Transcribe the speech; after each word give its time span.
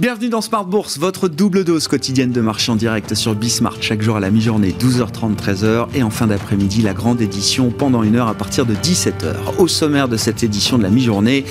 Bienvenue 0.00 0.28
dans 0.28 0.40
Smart 0.40 0.64
Bourse, 0.64 0.98
votre 0.98 1.28
double 1.28 1.62
dose 1.62 1.86
quotidienne 1.86 2.32
de 2.32 2.40
marché 2.40 2.72
en 2.72 2.74
direct 2.74 3.14
sur 3.14 3.36
Bismart, 3.36 3.76
chaque 3.80 4.02
jour 4.02 4.16
à 4.16 4.20
la 4.20 4.30
mi-journée, 4.30 4.74
12h30, 4.76 5.36
13h, 5.36 5.86
et 5.94 6.02
en 6.02 6.10
fin 6.10 6.26
d'après-midi, 6.26 6.82
la 6.82 6.94
grande 6.94 7.20
édition 7.20 7.70
pendant 7.70 8.02
une 8.02 8.16
heure 8.16 8.26
à 8.26 8.34
partir 8.34 8.66
de 8.66 8.74
17h. 8.74 9.36
Au 9.58 9.68
sommaire 9.68 10.08
de 10.08 10.16
cette 10.16 10.42
édition 10.42 10.78
de 10.78 10.82
la 10.82 10.90
mi-journée, 10.90 11.44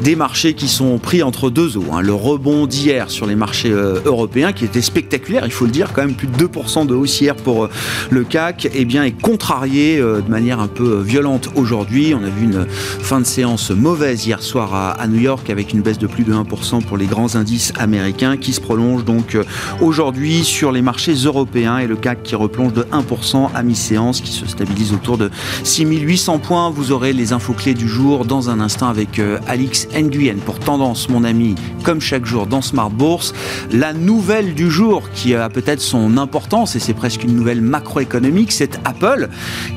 des 0.00 0.16
marchés 0.16 0.54
qui 0.54 0.66
sont 0.66 0.96
pris 0.96 1.22
entre 1.22 1.50
deux 1.50 1.76
eaux. 1.76 1.84
Hein. 1.92 2.00
Le 2.00 2.14
rebond 2.14 2.66
d'hier 2.66 3.10
sur 3.10 3.26
les 3.26 3.36
marchés 3.36 3.70
euh, 3.70 4.00
européens, 4.06 4.54
qui 4.54 4.64
était 4.64 4.80
spectaculaire, 4.80 5.42
il 5.44 5.52
faut 5.52 5.66
le 5.66 5.70
dire, 5.70 5.92
quand 5.92 6.00
même 6.00 6.14
plus 6.14 6.28
de 6.28 6.46
2% 6.46 6.86
de 6.86 6.94
hausse 6.94 7.20
hier 7.20 7.36
pour 7.36 7.64
euh, 7.64 7.70
le 8.08 8.24
CAC, 8.24 8.70
eh 8.72 8.86
bien, 8.86 9.04
est 9.04 9.12
contrarié 9.20 9.98
euh, 9.98 10.22
de 10.22 10.30
manière 10.30 10.58
un 10.58 10.68
peu 10.68 11.02
violente 11.02 11.50
aujourd'hui. 11.54 12.14
On 12.14 12.24
a 12.24 12.30
vu 12.30 12.44
une 12.44 12.66
fin 12.66 13.20
de 13.20 13.26
séance 13.26 13.70
mauvaise 13.70 14.26
hier 14.26 14.42
soir 14.42 14.74
à, 14.74 14.92
à 14.92 15.06
New 15.06 15.20
York 15.20 15.50
avec 15.50 15.74
une 15.74 15.82
baisse 15.82 15.98
de 15.98 16.06
plus 16.06 16.24
de 16.24 16.32
1% 16.32 16.82
pour 16.82 16.96
les 16.96 17.04
grands 17.04 17.36
indices 17.36 17.74
américains 17.76 17.89
américain 17.90 18.36
qui 18.36 18.52
se 18.52 18.60
prolonge 18.60 19.04
donc 19.04 19.34
euh, 19.34 19.44
aujourd'hui 19.80 20.44
sur 20.44 20.70
les 20.70 20.80
marchés 20.80 21.14
européens 21.14 21.78
et 21.78 21.88
le 21.88 21.96
CAC 21.96 22.22
qui 22.22 22.36
replonge 22.36 22.72
de 22.72 22.82
1% 22.82 23.48
à 23.52 23.62
mi-séance, 23.64 24.20
qui 24.20 24.30
se 24.30 24.46
stabilise 24.46 24.92
autour 24.92 25.18
de 25.18 25.30
6800 25.64 26.38
points. 26.38 26.70
Vous 26.70 26.92
aurez 26.92 27.12
les 27.12 27.32
infos 27.32 27.52
clés 27.52 27.74
du 27.74 27.88
jour 27.88 28.24
dans 28.24 28.48
un 28.48 28.60
instant 28.60 28.88
avec 28.88 29.18
euh, 29.18 29.38
Alix 29.48 29.88
Nguyen 29.92 30.36
pour 30.36 30.60
Tendance, 30.60 31.08
mon 31.08 31.24
ami, 31.24 31.56
comme 31.82 32.00
chaque 32.00 32.26
jour 32.26 32.46
dans 32.46 32.62
Smart 32.62 32.90
Bourse. 32.90 33.34
La 33.72 33.92
nouvelle 33.92 34.54
du 34.54 34.70
jour 34.70 35.10
qui 35.12 35.34
a 35.34 35.48
peut-être 35.48 35.80
son 35.80 36.16
importance 36.16 36.76
et 36.76 36.78
c'est 36.78 36.94
presque 36.94 37.24
une 37.24 37.34
nouvelle 37.34 37.60
macroéconomique, 37.60 38.52
c'est 38.52 38.78
Apple 38.84 39.28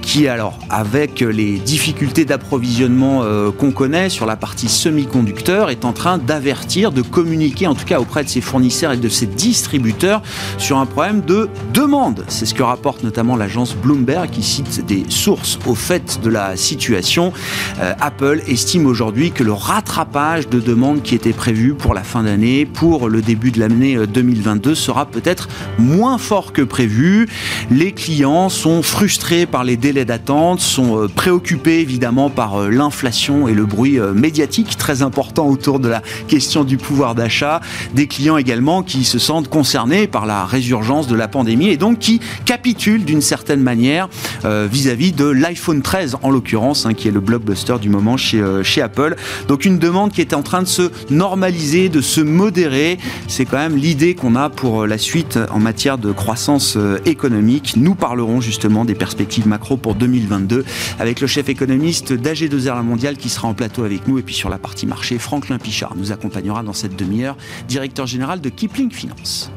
qui 0.02 0.27
alors 0.27 0.59
avec 0.70 1.22
les 1.22 1.58
difficultés 1.58 2.25
d'approvisionnement 2.25 3.22
euh, 3.23 3.50
qu'on 3.52 3.72
connaît 3.72 4.09
sur 4.09 4.25
la 4.25 4.36
partie 4.36 4.69
semi-conducteur 4.69 5.69
est 5.69 5.86
en 5.86 5.94
train 5.94 6.17
d'avertir, 6.17 6.91
de 6.91 7.02
communiquer 7.02 7.67
en 7.67 7.75
tout 7.75 7.86
cas 7.86 8.00
auprès 8.04 8.23
de 8.23 8.30
ses 8.30 8.42
fournisseurs 8.42 8.92
et 8.92 8.98
de 8.98 9.09
ses 9.09 9.26
distributeurs 9.26 10.22
sur 10.58 10.78
un 10.78 10.86
problème 10.86 11.22
de 11.22 11.50
demande. 11.73 12.23
C'est 12.28 12.46
ce 12.46 12.54
que 12.54 12.64
rapporte 12.64 13.04
notamment 13.04 13.36
l'agence 13.36 13.76
Bloomberg 13.76 14.30
qui 14.30 14.44
cite 14.44 14.86
des 14.86 15.06
sources 15.09 15.58
au 15.66 15.73
fait 15.76 16.20
de 16.22 16.30
la 16.30 16.56
situation. 16.58 17.34
Euh, 17.81 17.94
Apple 18.00 18.42
estime 18.48 18.86
aujourd'hui 18.86 19.31
que 19.31 19.44
le 19.44 19.54
rattrapage 19.54 20.50
de 20.50 20.59
demande 20.59 21.02
qui 21.02 21.16
était 21.16 21.34
prévu 21.34 21.74
pour 21.74 21.94
la 21.94 22.04
fin 22.04 22.24
d'année, 22.24 22.66
pour 22.66 23.09
le 23.09 23.22
début 23.22 23.52
de 23.52 23.59
l'année 23.59 23.98
2022, 24.06 24.72
euh, 24.72 24.76
sera 24.76 25.06
peut-être 25.06 25.48
moins 25.80 26.18
fort 26.18 26.52
que 26.52 26.62
prévu. 26.62 27.28
Les 27.72 27.94
clients 27.94 28.50
sont 28.50 28.84
frustrés 28.84 29.46
par 29.46 29.64
les 29.64 29.78
délais 29.78 30.06
d'attente, 30.06 30.59
sont 30.59 31.04
euh, 31.04 31.08
préoccupés 31.08 31.80
évidemment 31.80 32.30
par 32.30 32.70
l'inflation 32.70 33.48
et 33.48 33.54
le 33.54 33.66
bruit 33.66 34.00
médiatique 34.14 34.78
très 34.78 35.02
important 35.02 35.48
autour 35.48 35.80
de 35.80 35.88
la 35.88 36.02
question 36.28 36.64
du 36.64 36.78
pouvoir 36.78 37.16
d'achat 37.16 37.62
des 37.94 38.08
clients 38.08 38.38
également 38.38 38.83
qui 38.83 39.03
se 39.03 39.19
sentent 39.19 39.49
concernés 39.49 40.08
par 40.08 40.25
la 40.25 40.45
résurgence 40.45 41.08
de 41.08 41.16
la 41.16 41.27
pandémie 41.27 41.69
et 41.69 41.77
donc 41.77 42.00
qui 42.00 42.19
capitulent 42.45 43.05
d'une 43.05 43.22
certaine 43.22 43.61
manière 43.61 44.09
euh, 44.45 44.67
vis-à-vis 44.72 45.11
de 45.11 45.25
l'iPhone 45.25 45.81
13 45.81 46.17
en 46.22 46.30
l'occurrence, 46.30 46.85
hein, 46.85 46.94
qui 46.94 47.08
est 47.08 47.11
le 47.11 47.19
blockbuster 47.19 47.75
du 47.80 47.89
moment 47.89 48.17
chez, 48.17 48.39
euh, 48.39 48.63
chez 48.63 48.81
Apple. 48.81 49.16
Donc 49.47 49.66
une 49.66 49.80
demande 49.80 50.11
qui 50.11 50.22
est 50.22 50.33
en 50.33 50.41
train 50.41 50.61
de 50.61 50.67
se 50.67 50.91
normaliser, 51.09 51.89
de 51.89 52.02
se 52.02 52.22
modérer. 52.22 52.97
C'est 53.27 53.45
quand 53.45 53.58
même 53.58 53.77
l'idée 53.77 54.16
qu'on 54.16 54.35
a 54.35 54.50
pour 54.50 54.83
euh, 54.83 54.88
la 54.88 54.97
suite 54.97 55.39
en 55.52 55.59
matière 55.59 55.97
de 55.97 56.11
croissance 56.11 56.78
économique. 57.05 57.73
Nous 57.78 57.95
parlerons 57.95 58.41
justement 58.41 58.85
des 58.85 58.95
perspectives 58.95 59.47
macro 59.47 59.78
pour 59.78 59.95
2022 59.95 60.66
avec 61.00 61.22
le 61.22 61.28
chef 61.28 61.50
économiste 61.50 62.13
d'AG2R 62.13 62.75
La 62.75 62.83
Mondiale 62.83 63.17
qui 63.17 63.30
sera 63.30 63.47
en 63.47 63.53
plateau 63.53 63.83
avec 63.83 64.07
nous 64.07 64.19
et 64.19 64.22
puis 64.22 64.35
sur 64.35 64.50
la 64.50 64.57
partie 64.57 64.85
marché, 64.85 65.17
Franklin 65.17 65.57
Pichard 65.57 65.95
nous 65.95 66.11
accompagnera 66.11 66.63
dans 66.63 66.73
cette 66.73 66.95
demi-heure 66.95 67.38
directeur 67.84 68.08
général 68.08 68.40
de 68.40 68.47
Kipling 68.47 68.90
Finance. 68.91 69.52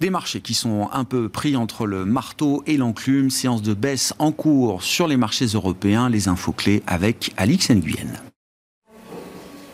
Des 0.00 0.08
marchés 0.08 0.40
qui 0.40 0.54
sont 0.54 0.88
un 0.92 1.02
peu 1.02 1.28
pris 1.28 1.56
entre 1.56 1.84
le 1.84 2.04
marteau 2.04 2.62
et 2.68 2.76
l'enclume, 2.76 3.28
séance 3.28 3.60
de 3.60 3.74
baisse 3.74 4.14
en 4.20 4.30
cours 4.30 4.84
sur 4.84 5.08
les 5.08 5.16
marchés 5.16 5.46
européens, 5.46 6.08
les 6.08 6.28
infos 6.28 6.52
clés 6.52 6.84
avec 6.86 7.32
Alix 7.36 7.70
Nguyen. 7.70 8.29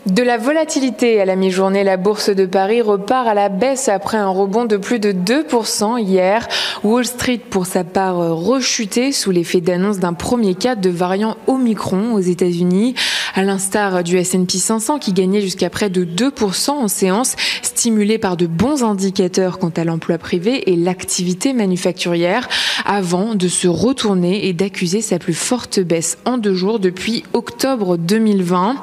De 0.07 0.23
la 0.23 0.37
volatilité 0.37 1.19
à 1.19 1.25
la 1.25 1.35
mi-journée, 1.35 1.83
la 1.83 1.97
bourse 1.97 2.29
de 2.29 2.45
Paris 2.45 2.81
repart 2.81 3.27
à 3.27 3.33
la 3.33 3.49
baisse 3.49 3.89
après 3.89 4.15
un 4.15 4.29
rebond 4.29 4.63
de 4.63 4.77
plus 4.77 4.99
de 4.99 5.11
2% 5.11 6.01
hier. 6.01 6.47
Wall 6.85 7.03
Street, 7.03 7.41
pour 7.49 7.65
sa 7.65 7.83
part, 7.83 8.15
rechuté 8.15 9.11
sous 9.11 9.31
l'effet 9.31 9.59
d'annonce 9.59 9.99
d'un 9.99 10.13
premier 10.13 10.55
cas 10.55 10.75
de 10.75 10.89
variant 10.89 11.35
Omicron 11.47 12.13
aux 12.13 12.21
États-Unis, 12.21 12.95
à 13.35 13.43
l'instar 13.43 14.01
du 14.01 14.17
S&P 14.17 14.57
500 14.57 14.97
qui 14.99 15.11
gagnait 15.11 15.41
jusqu'à 15.41 15.69
près 15.69 15.89
de 15.89 16.05
2% 16.05 16.69
en 16.69 16.87
séance, 16.87 17.35
stimulé 17.61 18.17
par 18.17 18.37
de 18.37 18.47
bons 18.47 18.85
indicateurs 18.85 19.59
quant 19.59 19.73
à 19.75 19.83
l'emploi 19.83 20.17
privé 20.17 20.71
et 20.71 20.77
l'activité 20.77 21.51
manufacturière, 21.51 22.47
avant 22.85 23.35
de 23.35 23.49
se 23.49 23.67
retourner 23.67 24.47
et 24.47 24.53
d'accuser 24.53 25.01
sa 25.01 25.19
plus 25.19 25.33
forte 25.33 25.81
baisse 25.81 26.17
en 26.23 26.37
deux 26.37 26.53
jours 26.53 26.79
depuis 26.79 27.25
octobre 27.33 27.97
2020. 27.97 28.75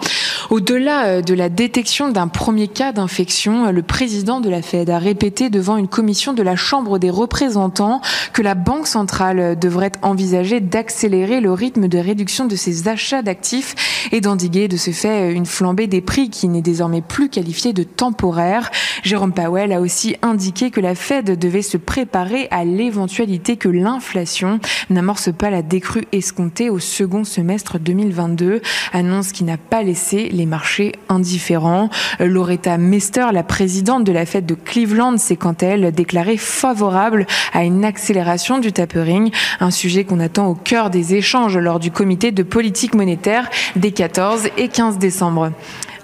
Au-delà 0.50 1.06
euh, 1.06 1.22
de 1.22 1.34
la 1.34 1.48
détection 1.48 2.10
d'un 2.10 2.28
premier 2.28 2.68
cas 2.68 2.92
d'infection, 2.92 3.70
le 3.70 3.82
président 3.82 4.40
de 4.40 4.50
la 4.50 4.62
Fed 4.62 4.90
a 4.90 4.98
répété 4.98 5.50
devant 5.50 5.76
une 5.76 5.88
commission 5.88 6.32
de 6.32 6.42
la 6.42 6.56
Chambre 6.56 6.98
des 6.98 7.10
représentants 7.10 8.00
que 8.32 8.42
la 8.42 8.54
Banque 8.54 8.86
centrale 8.86 9.58
devrait 9.58 9.92
envisager 10.02 10.60
d'accélérer 10.60 11.40
le 11.40 11.52
rythme 11.52 11.88
de 11.88 11.98
réduction 11.98 12.46
de 12.46 12.56
ses 12.56 12.88
achats 12.88 13.22
d'actifs 13.22 14.08
et 14.12 14.20
d'endiguer 14.20 14.68
de 14.68 14.76
ce 14.76 14.90
fait 14.90 15.32
une 15.32 15.46
flambée 15.46 15.86
des 15.86 16.00
prix 16.00 16.30
qui 16.30 16.48
n'est 16.48 16.62
désormais 16.62 17.02
plus 17.02 17.28
qualifiée 17.28 17.72
de 17.72 17.82
temporaire. 17.82 18.70
Jérôme 19.02 19.32
Powell 19.32 19.72
a 19.72 19.80
aussi 19.80 20.16
indiqué 20.22 20.70
que 20.70 20.80
la 20.80 20.94
Fed 20.94 21.38
devait 21.38 21.62
se 21.62 21.76
préparer 21.76 22.48
à 22.50 22.64
l'éventualité 22.64 23.56
que 23.56 23.68
l'inflation 23.68 24.60
n'amorce 24.90 25.32
pas 25.32 25.50
la 25.50 25.62
décrue 25.62 26.06
escomptée 26.12 26.70
au 26.70 26.78
second 26.78 27.24
semestre 27.24 27.78
2022, 27.78 28.60
annonce 28.92 29.32
qui 29.32 29.44
n'a 29.44 29.56
pas 29.56 29.82
laissé 29.82 30.28
les 30.28 30.43
marchés 30.46 30.92
indifférents. 31.08 31.90
Loretta 32.20 32.78
Mester, 32.78 33.26
la 33.32 33.42
présidente 33.42 34.04
de 34.04 34.12
la 34.12 34.26
fête 34.26 34.46
de 34.46 34.54
Cleveland, 34.54 35.18
s'est 35.18 35.36
quant 35.36 35.52
à 35.60 35.66
elle 35.66 35.92
déclarée 35.92 36.36
favorable 36.36 37.26
à 37.52 37.64
une 37.64 37.84
accélération 37.84 38.58
du 38.58 38.72
tapering, 38.72 39.30
un 39.60 39.70
sujet 39.70 40.04
qu'on 40.04 40.20
attend 40.20 40.46
au 40.46 40.54
cœur 40.54 40.90
des 40.90 41.14
échanges 41.14 41.58
lors 41.58 41.78
du 41.78 41.90
comité 41.90 42.32
de 42.32 42.42
politique 42.42 42.94
monétaire 42.94 43.48
des 43.76 43.92
14 43.92 44.48
et 44.56 44.68
15 44.68 44.98
décembre. 44.98 45.52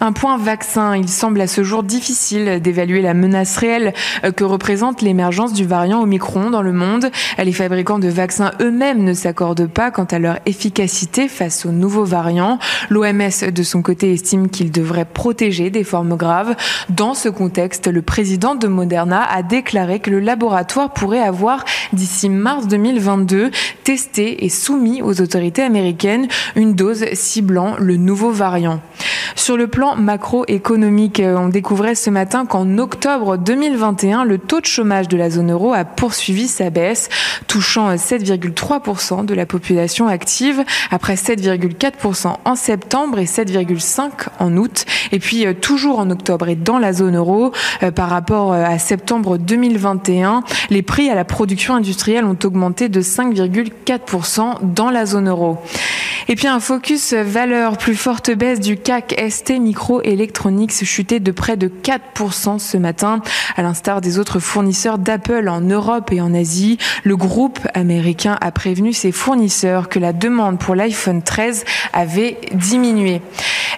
Un 0.03 0.13
point 0.13 0.39
vaccin. 0.39 0.97
Il 0.97 1.11
semble 1.11 1.43
à 1.43 1.47
ce 1.47 1.63
jour 1.63 1.83
difficile 1.83 2.63
d'évaluer 2.63 3.03
la 3.03 3.13
menace 3.13 3.59
réelle 3.59 3.93
euh, 4.25 4.33
que 4.33 4.45
représente 4.45 5.03
l'émergence 5.03 5.53
du 5.53 5.67
variant 5.67 6.01
Omicron 6.01 6.49
dans 6.49 6.63
le 6.63 6.73
monde. 6.73 7.11
Les 7.37 7.53
fabricants 7.53 7.99
de 7.99 8.09
vaccins 8.09 8.53
eux-mêmes 8.63 9.05
ne 9.05 9.13
s'accordent 9.13 9.67
pas 9.67 9.91
quant 9.91 10.05
à 10.05 10.19
leur 10.19 10.39
efficacité 10.47 11.29
face 11.29 11.67
aux 11.67 11.71
nouveaux 11.71 12.07
variants. 12.07 12.59
L'OMS, 12.89 13.51
de 13.53 13.63
son 13.63 13.83
côté, 13.83 14.15
estime 14.15 14.49
qu'il 14.49 14.71
devrait 14.71 15.05
protéger 15.05 15.69
des 15.69 15.85
formes 15.85 16.17
graves. 16.17 16.57
Dans 16.89 17.13
ce 17.13 17.29
contexte, 17.29 17.87
le 17.87 18.01
président 18.01 18.55
de 18.55 18.69
Moderna 18.69 19.23
a 19.23 19.43
déclaré 19.43 20.01
que 20.01 20.11
le 20.11 20.21
laboratoire 20.21 20.95
pourrait 20.95 21.21
avoir, 21.21 21.67
d'ici 21.93 22.31
mars 22.31 22.69
2022, 22.69 23.51
testé 23.85 24.47
et 24.47 24.49
soumis 24.49 25.03
aux 25.03 25.21
autorités 25.21 25.63
américaines 25.63 26.27
une 26.57 26.75
dose 26.75 27.05
ciblant 27.13 27.77
le 27.79 27.99
nouveau 27.99 28.31
variant. 28.31 28.81
Sur 29.37 29.57
le 29.57 29.67
plan 29.67 29.90
macroéconomique, 29.97 31.21
euh, 31.21 31.37
on 31.37 31.49
découvrait 31.49 31.95
ce 31.95 32.11
matin 32.11 32.47
qu'en 32.47 32.79
octobre 32.79 33.37
2021, 33.37 34.25
le 34.25 34.39
taux 34.39 34.61
de 34.61 34.67
chômage 34.67 35.09
de 35.09 35.17
la 35.17 35.31
zone 35.31 35.53
euro 35.53 35.73
a 35.73 35.85
poursuivi 35.85 36.49
sa 36.49 36.71
baisse, 36.71 37.09
touchant 37.47 37.95
7,3% 37.95 39.25
de 39.25 39.35
la 39.35 39.47
population 39.47 40.09
active, 40.09 40.65
après 40.91 41.15
7,4% 41.15 42.37
en 42.45 42.55
septembre 42.55 43.19
et 43.19 43.25
7,5% 43.25 44.11
en 44.39 44.57
août. 44.57 44.85
Et 45.13 45.19
puis 45.19 45.47
euh, 45.47 45.55
toujours 45.55 45.99
en 45.99 46.11
octobre 46.11 46.49
et 46.49 46.57
dans 46.57 46.79
la 46.79 46.93
zone 46.93 47.17
euro, 47.17 47.53
euh, 47.83 47.91
par 47.91 48.09
rapport 48.09 48.53
à 48.53 48.79
septembre 48.79 49.39
2021, 49.39 50.43
les 50.71 50.83
prix 50.83 51.11
à 51.11 51.15
la 51.15 51.25
production 51.25 51.75
industrielle 51.75 52.25
ont 52.25 52.39
augmenté 52.45 52.89
de 52.89 53.01
5,4% 53.01 54.59
dans 54.63 54.91
la 54.91 55.07
zone 55.07 55.29
euro. 55.29 55.59
Et 56.29 56.37
puis 56.37 56.47
un 56.47 56.61
focus 56.61 57.13
valeur, 57.13 57.77
plus 57.77 57.97
forte 57.97 58.31
baisse 58.31 58.61
du 58.61 58.77
CAC 58.77 59.21
ST 59.29 59.59
Microelectronics 59.81 60.85
chuté 60.85 61.21
de 61.21 61.33
près 61.33 61.57
de 61.57 61.69
4% 61.69 62.59
ce 62.59 62.77
matin, 62.77 63.23
à 63.57 63.63
l'instar 63.63 64.03
des 64.03 64.19
autres 64.19 64.39
fournisseurs 64.39 64.99
d'Apple 64.99 65.49
en 65.49 65.63
Europe 65.63 66.13
et 66.13 66.21
en 66.21 66.35
Asie. 66.35 66.77
Le 67.03 67.17
groupe 67.17 67.59
américain 67.73 68.37
a 68.43 68.51
prévenu 68.51 68.93
ses 68.93 69.11
fournisseurs 69.11 69.89
que 69.89 69.99
la 69.99 70.13
demande 70.13 70.59
pour 70.59 70.75
l'iPhone 70.75 71.23
13 71.23 71.65
avait 71.95 72.37
diminué. 72.53 73.23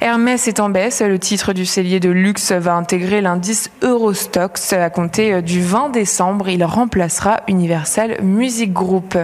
Hermès 0.01 0.49
est 0.49 0.59
en 0.59 0.71
baisse. 0.71 1.01
Le 1.03 1.21
titre 1.21 1.53
du 1.53 1.65
cellier 1.65 2.01
de 2.01 2.11
luxe 2.11 2.51
va 2.51 2.75
intégrer 2.75 3.21
l'indice 3.21 3.71
Eurostox 3.83 4.73
à 4.73 4.91
compter 4.91 5.41
du 5.41 5.63
20 5.63 5.91
décembre. 5.91 6.49
Il 6.49 6.65
remplacera 6.65 7.43
Universal 7.47 8.21
Music 8.23 8.73
Group. 8.73 9.17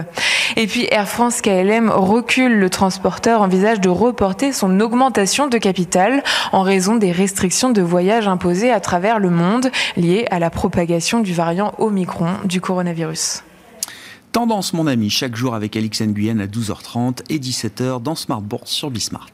Et 0.55 0.67
puis 0.67 0.87
Air 0.89 1.09
France 1.09 1.41
KLM 1.41 1.89
recule. 1.89 2.57
Le 2.57 2.69
transporteur 2.69 3.41
envisage 3.41 3.81
de 3.81 3.89
reporter 3.89 4.53
son 4.53 4.79
augmentation 4.79 5.47
de 5.47 5.57
capital 5.57 6.23
en 6.53 6.63
raison 6.69 6.97
des 6.97 7.11
restrictions 7.11 7.71
de 7.71 7.81
voyage 7.81 8.27
imposées 8.27 8.71
à 8.71 8.79
travers 8.79 9.17
le 9.17 9.31
monde 9.31 9.71
liées 9.97 10.27
à 10.29 10.37
la 10.37 10.51
propagation 10.51 11.19
du 11.19 11.33
variant 11.33 11.73
Omicron 11.79 12.35
du 12.45 12.61
coronavirus. 12.61 13.43
Tendance, 14.31 14.73
mon 14.73 14.85
ami, 14.85 15.09
chaque 15.09 15.35
jour 15.35 15.55
avec 15.55 15.75
Alix 15.75 16.01
Nguyen 16.01 16.39
à 16.39 16.45
12h30 16.45 17.23
et 17.29 17.39
17h 17.39 18.03
dans 18.03 18.13
Smart 18.13 18.41
Bourse 18.41 18.69
sur 18.69 18.91
Bismart. 18.91 19.33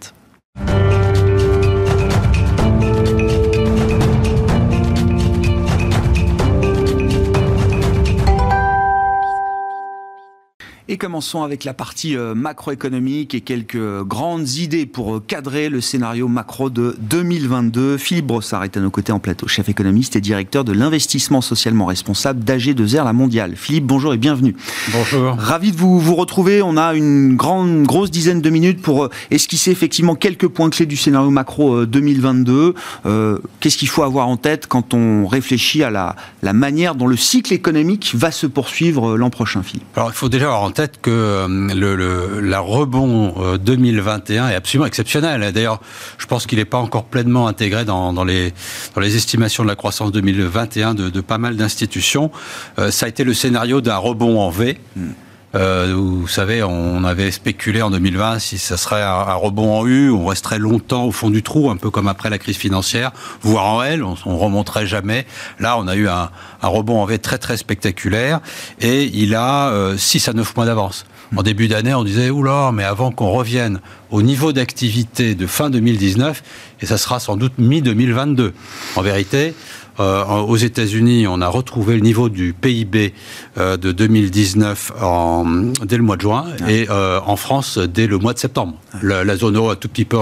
Et 10.95 10.97
commençons 10.97 11.44
avec 11.44 11.65
la 11.65 11.74
partie 11.74 12.15
euh, 12.15 12.33
macroéconomique 12.36 13.36
et 13.36 13.42
quelques 13.42 14.03
grandes 14.03 14.50
idées 14.51 14.86
pour 14.86 15.18
euh, 15.18 15.19
cadrer 15.19 15.68
le 15.68 15.81
scénario 15.81 16.30
macro 16.30 16.69
de 16.69 16.95
2022. 17.01 17.97
Philippe 17.97 18.27
Brossard 18.27 18.63
est 18.63 18.77
à 18.77 18.80
nos 18.80 18.89
côtés 18.89 19.12
en 19.12 19.19
plateau, 19.19 19.45
chef 19.45 19.68
économiste 19.68 20.15
et 20.15 20.21
directeur 20.21 20.63
de 20.63 20.71
l'investissement 20.71 21.42
socialement 21.42 21.86
responsable 21.86 22.45
d'AG2R 22.45 23.03
La 23.03 23.12
Mondiale. 23.12 23.57
Philippe, 23.57 23.88
bonjour 23.88 24.13
et 24.13 24.18
bienvenue. 24.18 24.56
Bonjour. 24.94 25.36
Ravi 25.38 25.74
de 25.74 25.75
vous, 25.75 26.00
vous 26.00 26.15
retrouver. 26.15 26.62
On 26.62 26.77
a 26.77 26.94
une 26.94 27.36
grande, 27.36 27.83
grosse 27.83 28.09
dizaine 28.09 28.39
de 28.39 28.50
minutes 28.50 28.81
pour 28.81 29.03
euh, 29.03 29.09
esquisser 29.31 29.71
effectivement 29.71 30.15
quelques 30.15 30.48
points 30.48 30.69
clés 30.69 30.86
du 30.86 30.95
scénario 30.95 31.30
macro 31.30 31.86
2022. 31.86 32.74
Euh, 33.06 33.39
Qu'est-ce 33.59 33.75
qu'il 33.75 33.89
faut 33.89 34.03
avoir 34.03 34.30
en 34.30 34.38
tête 34.38 34.68
quand 34.68 34.94
on 34.94 35.27
réfléchit 35.27 35.83
à 35.83 35.89
la, 35.89 36.15
la 36.41 36.53
manière 36.53 36.95
dont 36.95 37.07
le 37.07 37.18
cycle 37.18 37.51
économique 37.51 38.13
va 38.15 38.31
se 38.31 38.48
poursuivre 38.48 39.18
l'an 39.18 39.30
prochain, 39.30 39.62
Philippe? 39.62 39.83
Alors, 39.98 40.09
il 40.09 40.15
faut 40.15 40.30
déjà 40.30 40.45
avoir 40.45 40.63
en 40.63 40.71
tête 40.71 40.85
que 40.88 41.10
euh, 41.10 41.48
le, 41.48 42.40
la 42.40 42.60
rebond 42.60 43.58
2021 43.58 44.46
euh, 44.46 44.50
est 44.50 44.56
absolument 44.56 44.86
exceptionnel. 44.86 45.52
D'ailleurs, 45.52 45.82
je 46.18 46.26
pense 46.26 46.46
qu'il 46.46 46.58
n'est 46.60 46.66
pas 46.66 46.78
encore 46.78 47.06
pleinement 47.06 47.48
intégré 47.48 47.86
dans, 47.86 48.14
dans, 48.14 48.24
les, 48.24 48.54
dans 48.94 49.02
les 49.02 49.16
estimations 49.16 49.64
de 49.64 49.70
la 49.70 49.76
croissance 49.76 50.12
2021 50.12 50.94
de, 50.94 51.10
de 51.10 51.22
pas 51.22 51.38
mal 51.38 51.56
d'institutions. 51.56 52.32
Euh, 52.80 52.92
ça 52.92 53.06
a 53.06 53.10
été 53.10 53.24
le 53.24 53.34
scénario 53.34 53.82
d'un 53.82 53.98
rebond 53.98 54.40
en 54.40 54.50
V. 54.50 54.78
Hmm. 54.96 55.12
Euh, 55.56 55.94
vous 55.96 56.28
savez, 56.28 56.63
on 56.63 57.04
avait 57.06 57.31
spéculé 57.31 57.81
en 57.81 57.90
2020 57.90 58.40
si 58.40 58.57
ça 58.57 58.75
serait 58.75 59.02
un, 59.02 59.34
rebond 59.36 59.80
en 59.80 59.88
U, 59.88 60.12
on 60.12 60.25
resterait 60.25 60.60
longtemps 60.60 61.06
au 61.06 61.12
fond 61.12 61.30
du 61.30 61.44
trou, 61.44 61.69
un 61.69 61.78
peu 61.78 61.90
comme 61.90 62.07
après 62.10 62.30
la 62.30 62.38
crise 62.38 62.57
financière, 62.57 63.12
voire 63.42 63.66
en 63.66 63.84
L, 63.84 64.04
on, 64.04 64.16
on 64.25 64.38
remonterait 64.38 64.86
jamais. 64.86 65.25
Là, 65.60 65.78
on 65.78 65.88
a 65.88 65.96
eu 65.96 66.10
un, 66.10 66.30
rebond 66.62 67.02
en 67.02 67.06
V 67.06 67.19
très 67.19 67.38
très 67.38 67.57
spectaculaire 67.57 68.42
et 68.81 69.04
il 69.04 69.36
a 69.36 69.69
euh, 69.69 69.98
6 69.98 70.28
à 70.28 70.34
9 70.34 70.56
mois 70.57 70.66
d'avance. 70.66 71.06
En 71.36 71.44
début 71.44 71.68
d'année, 71.68 71.94
on 71.94 72.04
disait, 72.04 72.30
oula, 72.30 72.72
mais 72.74 72.84
avant 72.84 73.12
qu'on 73.12 73.31
revienne 73.31 73.80
au 74.12 74.22
niveau 74.22 74.54
d'activité 74.54 75.36
de 75.36 75.48
fin 75.48 75.69
2019, 75.69 76.44
et 76.81 76.86
ça 76.86 76.98
sera 76.98 77.19
sans 77.19 77.36
doute 77.36 77.54
mi-2022. 77.58 78.51
En 78.96 79.01
vérité, 79.01 79.54
aux 80.00 80.57
États-Unis, 80.57 81.27
on 81.27 81.42
a 81.42 81.47
retrouvé 81.47 81.95
le 81.95 82.01
niveau 82.01 82.30
du 82.30 82.53
PIB 82.53 83.13
euh, 83.57 83.77
de 83.77 83.92
2019 83.92 84.94
en, 85.01 85.45
dès 85.83 85.97
le 85.97 86.03
mois 86.03 86.18
de 86.18 86.21
juin 86.21 86.45
ah. 86.62 86.71
et 86.71 86.88
euh, 86.89 87.19
en 87.25 87.36
France 87.36 87.77
dès 87.77 88.07
le 88.07 88.18
mois 88.18 88.33
de 88.33 88.39
septembre. 88.39 88.75
Ah. 88.94 88.97
La, 89.01 89.24
la, 89.24 89.36
zone 89.38 89.56
euro 89.56 89.69
a 89.69 89.75
tout 89.75 89.88
petit 89.88 90.06
peu 90.06 90.18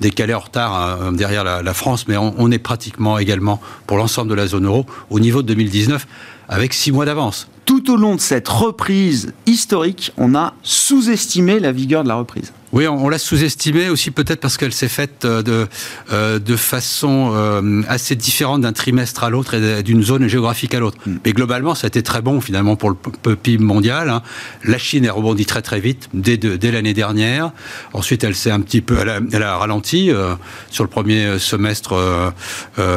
décalé 0.00 0.34
en 0.34 0.40
retard 0.40 0.74
hein, 0.74 1.12
derrière 1.12 1.44
la, 1.44 1.62
la, 1.62 1.74
France, 1.74 2.06
mais 2.08 2.16
on, 2.16 2.34
on, 2.38 2.50
est 2.50 2.58
pratiquement 2.58 3.18
également 3.18 3.60
pour 3.86 3.96
l'ensemble 3.96 4.30
de 4.30 4.34
la 4.34 4.46
zone 4.46 4.66
euro 4.66 4.86
au 5.10 5.20
niveau 5.20 5.42
de 5.42 5.48
2019 5.48 6.06
avec 6.48 6.74
six 6.74 6.92
mois 6.92 7.04
d'avance. 7.04 7.48
Tout 7.64 7.90
au 7.90 7.96
long 7.96 8.16
de 8.16 8.20
cette 8.20 8.48
reprise 8.48 9.32
historique, 9.46 10.12
on 10.18 10.34
a 10.34 10.54
sous-estimé 10.62 11.60
la 11.60 11.72
vigueur 11.72 12.02
de 12.02 12.08
la 12.08 12.16
reprise. 12.16 12.52
Oui, 12.74 12.86
on, 12.88 13.04
on 13.04 13.08
l'a 13.08 13.18
sous-estimé 13.18 13.88
aussi 13.88 14.10
peut-être 14.10 14.40
parce 14.40 14.56
qu'elle 14.56 14.72
s'est 14.72 14.88
faite 14.88 15.24
de, 15.24 15.68
euh, 16.12 16.40
de 16.40 16.56
façon 16.56 17.30
euh, 17.32 17.82
assez 17.88 18.16
différente 18.16 18.62
d'un 18.62 18.72
trimestre 18.72 19.22
à 19.22 19.30
l'autre 19.30 19.54
et 19.54 19.84
d'une 19.84 20.02
zone 20.02 20.26
géographique 20.26 20.74
à 20.74 20.80
l'autre. 20.80 20.98
Mm. 21.06 21.18
Mais 21.24 21.32
globalement, 21.32 21.76
ça 21.76 21.86
a 21.86 21.88
été 21.88 22.02
très 22.02 22.20
bon 22.20 22.40
finalement 22.40 22.74
pour 22.74 22.90
le 22.90 23.36
PIB 23.36 23.62
mondial. 23.62 24.10
Hein. 24.10 24.22
La 24.64 24.78
Chine 24.78 25.06
a 25.06 25.12
rebondi 25.12 25.46
très 25.46 25.62
très 25.62 25.78
vite 25.78 26.08
dès, 26.14 26.36
de, 26.36 26.56
dès 26.56 26.72
l'année 26.72 26.94
dernière. 26.94 27.52
Ensuite, 27.92 28.24
elle 28.24 28.34
s'est 28.34 28.50
un 28.50 28.60
petit 28.60 28.80
peu, 28.80 28.98
elle 29.00 29.08
a, 29.08 29.20
elle 29.32 29.44
a 29.44 29.56
ralenti 29.56 30.10
euh, 30.10 30.34
sur 30.70 30.82
le 30.82 30.90
premier 30.90 31.38
semestre 31.38 31.92
euh, 31.92 32.32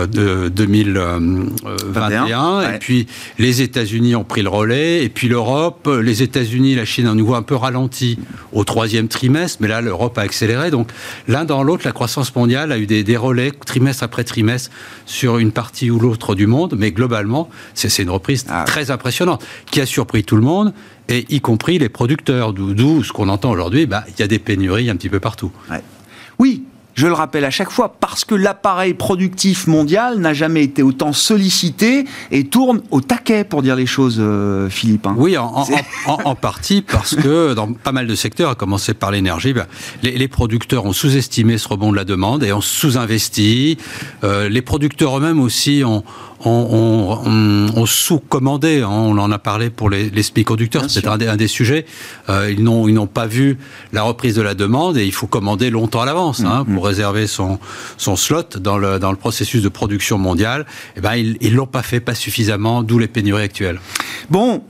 de 0.07 0.49
2021. 0.49 2.57
Ouais. 2.57 2.75
Et 2.75 2.79
puis 2.79 3.05
les 3.37 3.61
États-Unis 3.61 4.15
ont 4.15 4.23
pris 4.23 4.41
le 4.41 4.49
relais. 4.49 5.03
Et 5.03 5.09
puis 5.09 5.27
l'Europe, 5.27 5.87
les 6.01 6.23
États-Unis, 6.23 6.73
la 6.73 6.85
Chine, 6.85 7.13
nous 7.13 7.27
voit 7.27 7.37
un 7.37 7.43
peu 7.43 7.55
ralenti 7.55 8.17
au 8.53 8.63
troisième 8.63 9.07
trimestre. 9.07 9.59
Mais 9.61 9.66
là, 9.67 9.81
l'Europe 9.81 10.17
a 10.17 10.21
accéléré. 10.21 10.71
Donc, 10.71 10.91
l'un 11.27 11.45
dans 11.45 11.63
l'autre, 11.63 11.83
la 11.85 11.91
croissance 11.91 12.35
mondiale 12.35 12.71
a 12.71 12.77
eu 12.77 12.85
des, 12.85 13.03
des, 13.03 13.17
relais 13.17 13.51
trimestre 13.51 14.03
après 14.03 14.23
trimestre 14.23 14.71
sur 15.05 15.37
une 15.37 15.51
partie 15.51 15.91
ou 15.91 15.99
l'autre 15.99 16.35
du 16.35 16.47
monde. 16.47 16.75
Mais 16.77 16.91
globalement, 16.91 17.49
c'est 17.73 18.01
une 18.01 18.09
reprise 18.09 18.45
ah. 18.49 18.63
très 18.65 18.91
impressionnante 18.91 19.45
qui 19.69 19.81
a 19.81 19.85
surpris 19.85 20.23
tout 20.23 20.35
le 20.35 20.41
monde 20.41 20.73
et 21.09 21.25
y 21.29 21.41
compris 21.41 21.79
les 21.79 21.89
producteurs. 21.89 22.53
D'où 22.53 23.03
ce 23.03 23.11
qu'on 23.11 23.29
entend 23.29 23.51
aujourd'hui, 23.51 23.85
bah, 23.85 24.03
il 24.07 24.19
y 24.19 24.23
a 24.23 24.27
des 24.27 24.39
pénuries 24.39 24.89
un 24.89 24.95
petit 24.95 25.09
peu 25.09 25.19
partout. 25.19 25.51
Ouais. 25.69 25.81
Je 26.97 27.05
le 27.05 27.13
rappelle 27.13 27.45
à 27.45 27.51
chaque 27.51 27.69
fois, 27.69 27.93
parce 27.99 28.25
que 28.25 28.33
l'appareil 28.33 28.95
productif 28.95 29.67
mondial 29.67 30.17
n'a 30.17 30.33
jamais 30.33 30.63
été 30.63 30.81
autant 30.81 31.13
sollicité 31.13 32.05
et 32.31 32.45
tourne 32.45 32.81
au 32.89 33.01
taquet, 33.01 33.43
pour 33.43 33.61
dire 33.61 33.75
les 33.75 33.85
choses, 33.85 34.17
euh, 34.19 34.67
Philippe. 34.67 35.05
Hein. 35.05 35.13
Oui, 35.15 35.37
en, 35.37 35.45
en, 35.45 35.67
en, 36.07 36.17
en, 36.25 36.33
partie 36.33 36.81
parce 36.81 37.15
que 37.15 37.53
dans 37.53 37.71
pas 37.71 37.91
mal 37.91 38.07
de 38.07 38.15
secteurs, 38.15 38.49
à 38.49 38.55
commencer 38.55 38.95
par 38.95 39.11
l'énergie, 39.11 39.53
ben, 39.53 39.67
les, 40.01 40.17
les, 40.17 40.27
producteurs 40.27 40.85
ont 40.85 40.91
sous-estimé 40.91 41.59
ce 41.59 41.67
rebond 41.67 41.91
de 41.91 41.97
la 41.97 42.03
demande 42.03 42.43
et 42.43 42.51
ont 42.51 42.61
sous-investi. 42.61 43.77
Euh, 44.23 44.49
les 44.49 44.63
producteurs 44.63 45.19
eux-mêmes 45.19 45.39
aussi 45.39 45.83
ont, 45.85 46.03
on, 46.45 47.19
on, 47.25 47.79
on 47.79 47.85
sous-commandé, 47.85 48.81
hein, 48.81 48.89
on 48.89 49.17
en 49.17 49.31
a 49.31 49.39
parlé 49.39 49.69
pour 49.69 49.89
les, 49.89 50.09
les 50.09 50.23
semi-conducteurs, 50.23 50.89
c'est 50.89 51.07
un, 51.07 51.19
un, 51.19 51.35
des 51.35 51.47
sujets. 51.47 51.85
Euh, 52.29 52.51
ils 52.51 52.63
n'ont 52.63 53.07
pas 53.07 53.25
vu 53.25 53.57
la 53.93 54.03
reprise 54.03 54.35
de 54.35 54.41
la 54.41 54.53
demande 54.53 54.97
et 54.97 55.05
il 55.05 55.13
faut 55.13 55.27
commander 55.27 55.69
longtemps 55.69 56.01
à 56.01 56.05
l'avance 56.05 56.41
hein, 56.41 56.65
mmh, 56.67 56.73
pour 56.73 56.85
réserver 56.85 57.27
son, 57.27 57.59
son 57.97 58.15
slot 58.15 58.59
dans 58.59 58.77
le, 58.77 58.99
dans 58.99 59.11
le 59.11 59.17
processus 59.17 59.61
de 59.63 59.69
production 59.69 60.17
mondiale. 60.17 60.65
Et 60.95 60.97
eh 60.97 61.01
ben, 61.01 61.15
ils 61.15 61.51
ne 61.51 61.55
l'ont 61.55 61.65
pas 61.67 61.83
fait, 61.83 61.99
pas 61.99 62.15
suffisamment, 62.15 62.83
d'où 62.83 62.99
les 62.99 63.07
pénuries 63.07 63.43
actuelles. 63.43 63.79
Bon, 64.29 64.63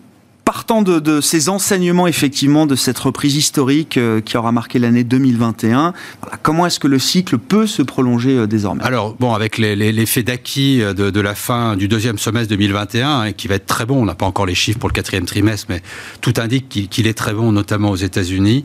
partant 0.47 0.81
de, 0.81 0.99
de, 0.99 1.19
ces 1.19 1.49
enseignements 1.49 2.07
effectivement 2.07 2.65
de 2.65 2.77
cette 2.77 2.97
reprise 2.99 3.35
historique 3.35 3.97
euh, 3.97 4.21
qui 4.21 4.37
aura 4.37 4.53
marqué 4.53 4.79
l'année 4.79 5.03
2021, 5.03 5.93
voilà, 6.21 6.37
comment 6.41 6.65
est-ce 6.65 6.79
que 6.79 6.87
le 6.87 6.99
cycle 6.99 7.37
peut 7.37 7.67
se 7.67 7.81
prolonger 7.81 8.37
euh, 8.37 8.47
désormais? 8.47 8.81
Alors 8.81 9.13
bon, 9.19 9.33
avec 9.33 9.57
les, 9.57 9.75
les, 9.75 9.91
les 9.91 10.23
d'acquis 10.23 10.81
euh, 10.81 10.93
de, 10.93 11.09
de, 11.09 11.19
la 11.19 11.35
fin 11.35 11.75
du 11.75 11.89
deuxième 11.89 12.17
semestre 12.17 12.49
2021, 12.51 13.09
hein, 13.09 13.31
qui 13.33 13.49
va 13.49 13.55
être 13.55 13.65
très 13.65 13.85
bon, 13.85 14.01
on 14.01 14.05
n'a 14.05 14.15
pas 14.15 14.25
encore 14.25 14.45
les 14.45 14.55
chiffres 14.55 14.79
pour 14.79 14.87
le 14.87 14.93
quatrième 14.93 15.25
trimestre, 15.25 15.65
mais 15.67 15.81
tout 16.21 16.35
indique 16.37 16.69
qu'il 16.69 16.87
qu 16.87 17.05
est 17.05 17.13
très 17.13 17.33
bon, 17.33 17.51
notamment 17.51 17.89
aux 17.89 17.97
États-Unis. 17.97 18.63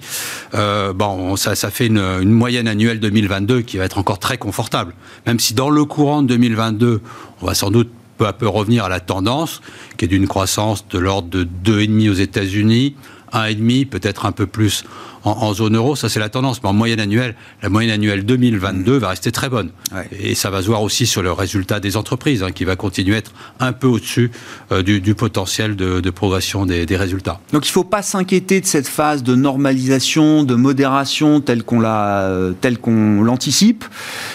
Euh, 0.55 0.93
bon, 0.93 1.35
ça, 1.35 1.57
ça 1.57 1.73
fait 1.73 1.89
une, 1.89 1.99
une 1.99 2.31
moyenne 2.31 2.69
annuelle 2.69 3.01
2022 3.01 3.63
qui 3.63 3.79
va 3.79 3.87
être 3.87 3.99
encore 3.99 4.21
très 4.21 4.39
confortable, 4.39 4.95
même 5.27 5.41
si 5.41 5.53
dans 5.53 5.69
le 5.69 5.85
courant 5.85 6.23
de 6.23 6.29
2022, 6.29 7.01
on 7.41 7.47
va 7.47 7.55
sans 7.55 7.73
doute 7.73 7.91
peu 8.19 8.27
à 8.27 8.33
peu 8.33 8.49
revenir 8.49 8.85
à 8.85 8.89
la 8.89 9.01
tendance, 9.01 9.61
qui 9.97 10.05
est 10.05 10.09
d'une 10.09 10.29
croissance 10.29 10.87
de 10.89 10.99
l'ordre 10.99 11.29
de 11.29 11.45
2,5 11.45 12.11
aux 12.11 12.15
États-Unis, 12.15 12.95
1,5, 13.33 13.89
peut-être 13.89 14.27
un 14.27 14.33
peu 14.33 14.47
plus 14.47 14.85
en, 15.25 15.31
en 15.31 15.55
zone 15.55 15.77
euro. 15.77 15.97
Ça, 15.97 16.09
c'est 16.09 16.21
la 16.21 16.29
tendance. 16.29 16.63
Mais 16.63 16.69
en 16.69 16.73
moyenne 16.73 17.01
annuelle, 17.01 17.35
la 17.63 17.69
moyenne 17.69 17.93
annuelle 17.93 18.25
2022 18.25 18.97
mmh. 18.97 18.99
va 18.99 19.09
rester 19.09 19.33
très 19.33 19.49
bonne. 19.49 19.71
Ouais. 19.95 20.09
Et 20.19 20.35
ça 20.35 20.51
va 20.51 20.63
se 20.63 20.67
voir 20.67 20.83
aussi 20.83 21.07
sur 21.07 21.23
le 21.23 21.33
résultat 21.33 21.81
des 21.81 21.97
entreprises, 21.97 22.43
hein, 22.43 22.53
qui 22.53 22.65
va 22.65 22.77
continuer 22.77 23.17
à 23.17 23.19
être 23.19 23.33
un 23.61 23.73
peu 23.73 23.87
au-dessus 23.87 24.31
euh, 24.71 24.83
du, 24.83 25.01
du, 25.01 25.15
potentiel 25.15 25.77
de, 25.77 26.01
de 26.01 26.11
progression 26.11 26.67
des, 26.67 26.87
des, 26.87 26.97
résultats. 26.97 27.41
Donc 27.53 27.67
il 27.67 27.71
ne 27.71 27.73
faut 27.73 27.85
pas 27.85 28.03
s'inquiéter 28.03 28.61
de 28.61 28.67
cette 28.67 28.89
phase 28.89 29.23
de 29.23 29.35
normalisation, 29.35 30.45
de 30.45 30.55
modération 30.55 31.41
telle 31.41 31.63
qu'on 31.63 31.81
la, 31.81 32.23
euh, 32.23 32.53
telle 32.61 32.79
qu'on 32.79 33.23
l'anticipe. 33.23 33.85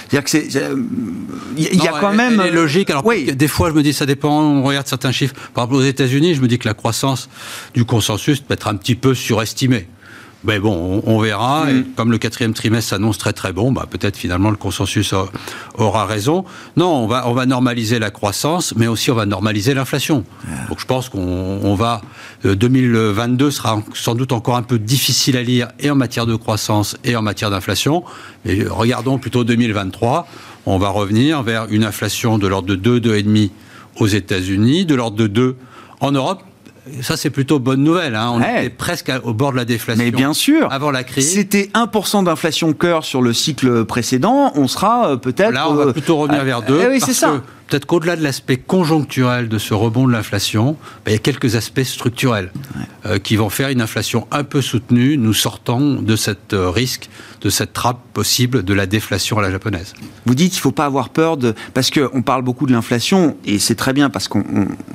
C'est-à-dire 0.09 0.23
que 0.23 0.29
c'est, 0.29 0.47
il 1.57 1.83
y, 1.83 1.87
a 1.87 1.91
quand 1.99 2.11
elle, 2.11 2.17
même. 2.17 2.41
Elle 2.41 2.53
est 2.53 2.55
logique. 2.55 2.89
Alors 2.89 3.05
oui. 3.05 3.35
des 3.35 3.47
fois, 3.47 3.69
je 3.69 3.75
me 3.75 3.83
dis, 3.83 3.93
ça 3.93 4.05
dépend. 4.05 4.41
On 4.41 4.63
regarde 4.63 4.87
certains 4.87 5.11
chiffres. 5.11 5.35
Par 5.53 5.65
exemple, 5.65 5.81
aux 5.81 5.85
États-Unis, 5.85 6.35
je 6.35 6.41
me 6.41 6.47
dis 6.47 6.57
que 6.57 6.67
la 6.67 6.73
croissance 6.73 7.29
du 7.73 7.85
consensus 7.85 8.39
peut 8.39 8.53
être 8.53 8.67
un 8.67 8.75
petit 8.75 8.95
peu 8.95 9.13
surestimée 9.13 9.87
Mais 10.47 10.59
bon, 10.59 11.03
on, 11.05 11.19
verra. 11.19 11.65
Mm. 11.65 11.69
Et 11.69 11.83
comme 11.95 12.09
le 12.09 12.17
quatrième 12.17 12.53
trimestre 12.53 12.91
s'annonce 12.91 13.17
très 13.17 13.33
très 13.33 13.51
bon, 13.51 13.73
bah, 13.73 13.85
peut-être 13.89 14.15
finalement 14.15 14.49
le 14.49 14.55
consensus 14.55 15.13
aura 15.77 16.05
raison. 16.05 16.45
Non, 16.77 17.03
on 17.03 17.07
va, 17.07 17.27
on 17.27 17.33
va 17.33 17.45
normaliser 17.45 17.99
la 17.99 18.11
croissance, 18.11 18.73
mais 18.77 18.87
aussi 18.87 19.11
on 19.11 19.15
va 19.15 19.25
normaliser 19.25 19.73
l'inflation. 19.73 20.23
Ah. 20.45 20.67
Donc 20.69 20.79
je 20.79 20.85
pense 20.85 21.09
qu'on 21.09 21.75
va... 21.75 22.01
2022 22.43 23.45
euh, 23.45 23.51
sera 23.51 23.81
sans 23.93 24.15
doute 24.15 24.31
encore 24.31 24.55
un 24.55 24.61
peu 24.61 24.79
difficile 24.79 25.35
à 25.37 25.43
lire 25.43 25.67
et 25.79 25.89
en 25.89 25.95
matière 25.95 26.25
de 26.25 26.35
croissance 26.35 26.95
et 27.03 27.15
en 27.15 27.21
matière 27.21 27.49
d'inflation. 27.49 28.03
Mais 28.45 28.63
regardons 28.69 29.17
plutôt 29.17 29.43
2023. 29.43 30.27
On 30.65 30.77
va 30.77 30.89
revenir 30.89 31.43
vers 31.43 31.67
une 31.69 31.83
inflation 31.83 32.37
de 32.37 32.47
l'ordre 32.47 32.69
de 32.69 32.75
2, 32.75 32.99
2,5 32.99 33.49
aux 33.99 34.07
États-Unis, 34.07 34.85
de 34.85 34.95
l'ordre 34.95 35.17
de 35.17 35.27
2 35.27 35.55
en 35.99 36.11
Europe 36.11 36.43
ça, 37.01 37.17
c'est 37.17 37.29
plutôt 37.29 37.59
bonne 37.59 37.83
nouvelle. 37.83 38.15
Hein. 38.15 38.31
On 38.33 38.41
était 38.41 38.69
presque 38.69 39.11
au 39.23 39.33
bord 39.33 39.51
de 39.51 39.57
la 39.57 39.65
déflation. 39.65 40.03
Mais 40.03 40.11
bien 40.11 40.33
sûr. 40.33 40.71
Avant 40.71 40.91
la 40.91 41.03
crise. 41.03 41.31
C'était 41.33 41.69
1% 41.73 42.23
d'inflation 42.23 42.73
cœur 42.73 43.05
sur 43.05 43.21
le 43.21 43.33
cycle 43.33 43.85
précédent. 43.85 44.51
On 44.55 44.67
sera 44.67 45.11
euh, 45.11 45.17
peut-être. 45.17 45.51
Là, 45.51 45.69
on 45.69 45.75
va 45.75 45.93
plutôt 45.93 46.17
revenir 46.17 46.43
vers 46.43 46.61
2. 46.61 46.79
Eh 46.83 46.87
oui, 46.87 46.99
c'est 46.99 47.13
ça 47.13 47.41
peut-être 47.67 47.85
qu'au-delà 47.85 48.15
de 48.15 48.23
l'aspect 48.23 48.57
conjoncturel 48.57 49.49
de 49.49 49.57
ce 49.57 49.73
rebond 49.73 50.07
de 50.07 50.13
l'inflation, 50.13 50.77
ben, 51.05 51.11
il 51.11 51.13
y 51.13 51.15
a 51.15 51.19
quelques 51.19 51.55
aspects 51.55 51.83
structurels 51.83 52.51
euh, 53.05 53.19
qui 53.19 53.35
vont 53.35 53.49
faire 53.49 53.69
une 53.69 53.81
inflation 53.81 54.27
un 54.31 54.43
peu 54.43 54.61
soutenue. 54.61 55.17
Nous 55.17 55.33
sortons 55.33 56.01
de 56.01 56.15
cet 56.15 56.53
euh, 56.53 56.69
risque, 56.69 57.09
de 57.41 57.49
cette 57.49 57.73
trappe 57.73 57.99
possible 58.13 58.63
de 58.63 58.73
la 58.73 58.85
déflation 58.85 59.37
à 59.37 59.41
la 59.41 59.51
japonaise. 59.51 59.93
Vous 60.25 60.35
dites 60.35 60.51
qu'il 60.51 60.59
ne 60.59 60.63
faut 60.63 60.71
pas 60.71 60.85
avoir 60.85 61.09
peur 61.09 61.37
de... 61.37 61.53
Parce 61.73 61.91
qu'on 61.91 62.21
parle 62.21 62.41
beaucoup 62.41 62.65
de 62.65 62.71
l'inflation, 62.71 63.37
et 63.45 63.59
c'est 63.59 63.75
très 63.75 63.93
bien 63.93 64.09
parce 64.09 64.27
qu'on 64.27 64.43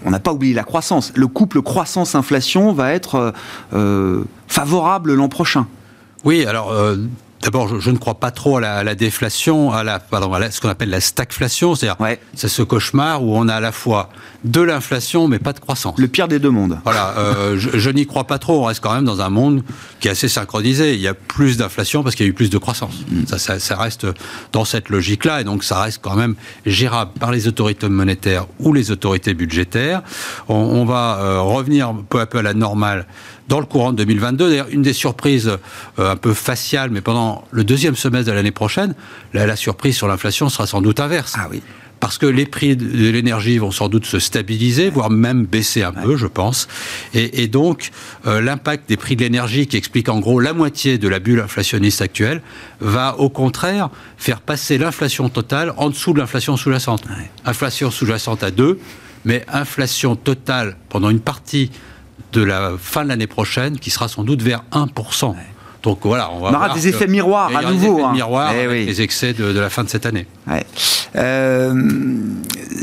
n'a 0.04 0.20
pas 0.20 0.32
oublié 0.32 0.54
la 0.54 0.64
croissance. 0.64 1.12
Le 1.14 1.26
couple 1.26 1.62
croissance-inflation 1.62 2.72
va 2.72 2.92
être 2.92 3.34
euh, 3.74 4.24
favorable 4.48 5.14
l'an 5.14 5.28
prochain. 5.28 5.66
Oui, 6.24 6.46
alors 6.46 6.72
D'abord, 7.42 7.80
je, 7.80 7.90
ne 7.90 7.98
crois 7.98 8.14
pas 8.14 8.30
trop 8.30 8.58
à 8.58 8.84
la, 8.84 8.94
déflation, 8.94 9.72
à 9.72 9.82
la, 9.82 9.98
pardon, 9.98 10.32
à 10.32 10.50
ce 10.52 10.60
qu'on 10.60 10.68
appelle 10.68 10.90
la 10.90 11.00
stagflation, 11.00 11.74
c'est-à-dire 11.74 12.16
c'est 12.34 12.48
ce 12.48 12.62
cauchemar 12.62 13.24
où 13.24 13.36
on 13.36 13.48
a 13.48 13.56
à 13.56 13.60
la 13.60 13.72
fois 13.72 14.10
de 14.44 14.60
l'inflation 14.60 15.26
mais 15.26 15.40
pas 15.40 15.52
de 15.52 15.58
croissance. 15.58 15.98
Le 15.98 16.06
pire 16.06 16.28
des 16.28 16.38
deux 16.38 16.50
mondes. 16.50 16.78
Voilà, 16.84 17.14
euh, 17.18 17.56
je, 17.58 17.90
n'y 17.90 18.06
crois 18.06 18.24
pas 18.24 18.38
trop. 18.38 18.60
On 18.60 18.64
reste 18.64 18.80
quand 18.80 18.94
même 18.94 19.04
dans 19.04 19.20
un 19.20 19.28
monde 19.28 19.64
qui 19.98 20.06
est 20.06 20.12
assez 20.12 20.28
synchronisé. 20.28 20.94
Il 20.94 21.00
y 21.00 21.08
a 21.08 21.14
plus 21.14 21.56
d'inflation 21.56 22.04
parce 22.04 22.14
qu'il 22.14 22.26
y 22.26 22.28
a 22.28 22.30
eu 22.30 22.34
plus 22.34 22.50
de 22.50 22.58
croissance. 22.58 22.94
Mm. 23.10 23.36
Ça, 23.36 23.58
ça, 23.58 23.76
reste 23.76 24.06
dans 24.52 24.64
cette 24.64 24.88
logique-là 24.88 25.40
et 25.40 25.44
donc 25.44 25.64
ça 25.64 25.82
reste 25.82 25.98
quand 26.00 26.14
même 26.14 26.36
gérable 26.64 27.10
par 27.18 27.32
les 27.32 27.48
autorités 27.48 27.88
monétaires 27.88 28.46
ou 28.60 28.72
les 28.72 28.92
autorités 28.92 29.34
budgétaires. 29.34 30.02
On, 30.48 30.84
va 30.84 31.18
euh, 31.20 31.40
revenir 31.40 31.92
peu 32.08 32.20
à 32.20 32.26
peu 32.26 32.38
à 32.38 32.42
la 32.42 32.54
normale 32.54 33.06
dans 33.52 33.60
le 33.60 33.66
courant 33.66 33.92
de 33.92 33.98
2022. 33.98 34.48
D'ailleurs, 34.48 34.68
une 34.70 34.80
des 34.80 34.94
surprises 34.94 35.58
euh, 35.98 36.10
un 36.10 36.16
peu 36.16 36.32
faciales, 36.32 36.88
mais 36.88 37.02
pendant 37.02 37.44
le 37.50 37.64
deuxième 37.64 37.96
semestre 37.96 38.30
de 38.30 38.34
l'année 38.34 38.50
prochaine, 38.50 38.94
la 39.34 39.56
surprise 39.56 39.94
sur 39.94 40.08
l'inflation 40.08 40.48
sera 40.48 40.66
sans 40.66 40.80
doute 40.80 41.00
inverse. 41.00 41.34
Ah 41.36 41.48
oui 41.50 41.62
parce 42.00 42.18
que 42.18 42.26
les 42.26 42.46
prix 42.46 42.74
de 42.74 43.10
l'énergie 43.10 43.58
vont 43.58 43.70
sans 43.70 43.88
doute 43.88 44.06
se 44.06 44.18
stabiliser, 44.18 44.90
voire 44.90 45.08
même 45.08 45.44
baisser 45.44 45.84
un 45.84 45.92
peu, 45.92 46.16
je 46.16 46.26
pense. 46.26 46.66
Et, 47.14 47.46
donc, 47.46 47.92
euh, 48.26 48.40
l'impact 48.40 48.88
des 48.88 48.96
prix 48.96 49.14
de 49.14 49.22
l'énergie, 49.22 49.68
qui 49.68 49.76
explique 49.76 50.08
en 50.08 50.18
gros 50.18 50.40
la 50.40 50.52
moitié 50.52 50.98
de 50.98 51.06
la 51.06 51.20
bulle 51.20 51.38
inflationniste 51.38 52.02
actuelle, 52.02 52.42
va 52.80 53.16
au 53.20 53.28
contraire 53.28 53.88
faire 54.16 54.40
passer 54.40 54.78
l'inflation 54.78 55.28
totale 55.28 55.74
en 55.76 55.90
dessous 55.90 56.12
de 56.12 56.18
l'inflation 56.18 56.56
sous-jacente. 56.56 57.04
Inflation 57.44 57.92
sous-jacente 57.92 58.42
à 58.42 58.50
2, 58.50 58.80
mais 59.24 59.44
inflation 59.46 60.16
totale 60.16 60.76
pendant 60.88 61.08
une 61.08 61.20
partie 61.20 61.70
de 62.32 62.42
la 62.42 62.72
fin 62.78 63.04
de 63.04 63.08
l'année 63.08 63.26
prochaine 63.26 63.78
qui 63.78 63.90
sera 63.90 64.08
sans 64.08 64.24
doute 64.24 64.42
vers 64.42 64.62
1%. 64.72 65.34
Donc 65.82 66.00
voilà, 66.04 66.30
on 66.32 66.38
va 66.38 66.50
on 66.50 66.54
aura 66.54 66.74
des 66.74 66.88
effets 66.88 67.08
miroirs 67.08 67.50
à 67.54 67.70
nouveau. 67.70 67.96
Des 67.96 68.00
effets 68.00 68.04
hein. 68.04 68.12
miroirs 68.12 68.52
eh 68.54 68.84
les 68.84 69.02
excès 69.02 69.32
de, 69.32 69.58
la 69.58 69.68
fin 69.68 69.82
de 69.82 69.88
cette 69.88 70.06
année. 70.06 70.26
Euh, 71.16 71.74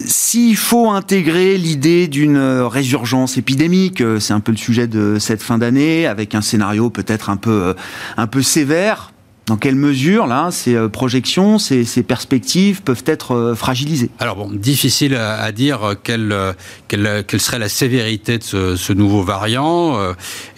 s'il 0.06 0.58
faut 0.58 0.90
intégrer 0.90 1.58
l'idée 1.58 2.08
d'une 2.08 2.38
résurgence 2.38 3.38
épidémique, 3.38 4.02
euh, 4.02 4.20
c'est 4.20 4.34
un 4.34 4.40
peu 4.40 4.52
le 4.52 4.58
sujet 4.58 4.88
de 4.88 5.18
cette 5.20 5.42
fin 5.42 5.58
d'année, 5.58 6.06
avec 6.06 6.36
un 6.36 6.42
scénario 6.42 6.90
peut-être 6.90 7.30
un 7.30 7.38
peu, 7.38 7.50
euh, 7.64 7.74
un 8.18 8.28
peu 8.28 8.42
sévère, 8.42 9.12
dans 9.50 9.58
quelle 9.58 9.76
mesure, 9.76 10.28
ces 10.52 10.76
euh, 10.76 10.90
projections, 10.90 11.58
ces, 11.58 12.04
perspectives 12.04 12.84
peuvent 12.84 13.04
être 13.08 13.34
euh, 13.34 13.56
fragilisées? 13.56 14.12
Alors 14.20 14.36
bon, 14.36 14.52
difficile 14.52 15.16
à, 15.16 15.52
dire 15.52 15.84
euh, 15.84 15.96
quelle, 16.02 16.36
quelle, 16.88 17.24
quelle, 17.28 17.42
serait 17.42 17.58
la 17.58 17.68
sévérité 17.68 18.38
de 18.38 18.44
ce, 18.44 18.94
nouveau 18.94 19.24
variant. 19.24 19.98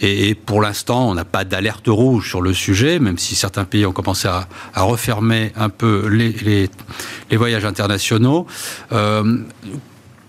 Et, 0.00 0.34
pour 0.34 0.60
l'instant, 0.60 1.08
on 1.08 1.14
n'a 1.14 1.24
pas 1.24 1.44
d'alerte 1.44 1.88
rouge 1.88 2.28
sur 2.28 2.42
le 2.42 2.52
sujet, 2.52 2.98
même 2.98 3.16
si 3.16 3.34
certains 3.34 3.64
pays 3.64 3.86
ont 3.86 3.92
commencé 3.92 4.28
à, 4.28 4.46
refermer 4.76 5.52
un 5.56 5.70
peu 5.70 6.08
les, 6.08 6.68
les, 7.30 7.36
voyages 7.36 7.64
internationaux. 7.64 8.46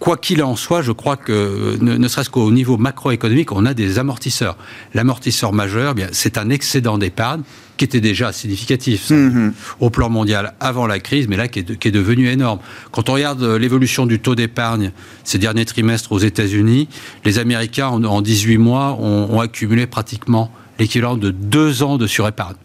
Quoi 0.03 0.17
qu'il 0.17 0.43
en 0.43 0.57
soit, 0.57 0.81
je 0.81 0.91
crois 0.91 1.15
que 1.15 1.77
ne, 1.79 2.07
serait-ce 2.09 2.29
qu'au 2.29 2.51
niveau 2.51 2.75
macroéconomique, 2.75 3.53
on 3.53 3.65
a 3.65 3.73
des 3.73 3.99
amortisseurs. 3.99 4.57
L'amortisseur 4.93 5.53
majeur, 5.53 5.95
eh 5.97 6.07
c'est 6.11 6.37
un 6.37 6.49
excédent 6.49 6.97
d'épargne 6.97 7.43
qui 7.77 7.85
était 7.85 8.01
déjà 8.01 8.33
significatif 8.33 9.11
mhm. 9.11 9.53
au 9.79 9.89
plan 9.89 10.09
mondial 10.09 10.55
avant 10.59 10.87
la 10.87 10.99
crise, 10.99 11.29
mais 11.29 11.37
là 11.37 11.47
qui 11.47 11.59
est, 11.59 11.91
devenu 11.91 12.27
énorme. 12.27 12.59
Quand 12.91 13.07
on 13.07 13.13
regarde 13.13 13.43
euh, 13.43 13.57
l'évolution 13.57 14.05
du 14.05 14.19
taux 14.19 14.35
d'épargne 14.35 14.91
ces 15.23 15.37
derniers 15.37 15.63
trimestres 15.63 16.11
aux 16.11 16.19
États-Unis, 16.19 16.89
les 17.23 17.39
Américains 17.39 17.87
en, 17.87 18.21
18 18.21 18.57
mois 18.57 18.97
ont, 18.99 19.39
accumulé 19.39 19.87
pratiquement 19.87 20.51
l'équivalent 20.79 21.15
de 21.15 21.29
deux 21.29 21.81
ans 21.81 21.97
de 21.97 22.07
surépargne. 22.07 22.57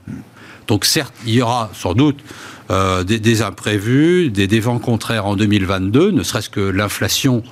Donc 0.69 0.85
certes, 0.85 1.15
il 1.27 1.35
y 1.35 1.43
aura 1.43 1.71
sans 1.75 1.95
doute 1.95 2.19
euh, 2.71 3.03
des, 3.03 3.43
imprévus, 3.43 4.31
des, 4.31 4.47
des 4.47 4.61
vents 4.61 4.79
contraires 4.79 5.27
en 5.27 5.35
2022, 5.35 6.11
ne 6.13 6.23
serait-ce 6.23 6.51
que 6.51 6.61
l'inflation 6.61 7.43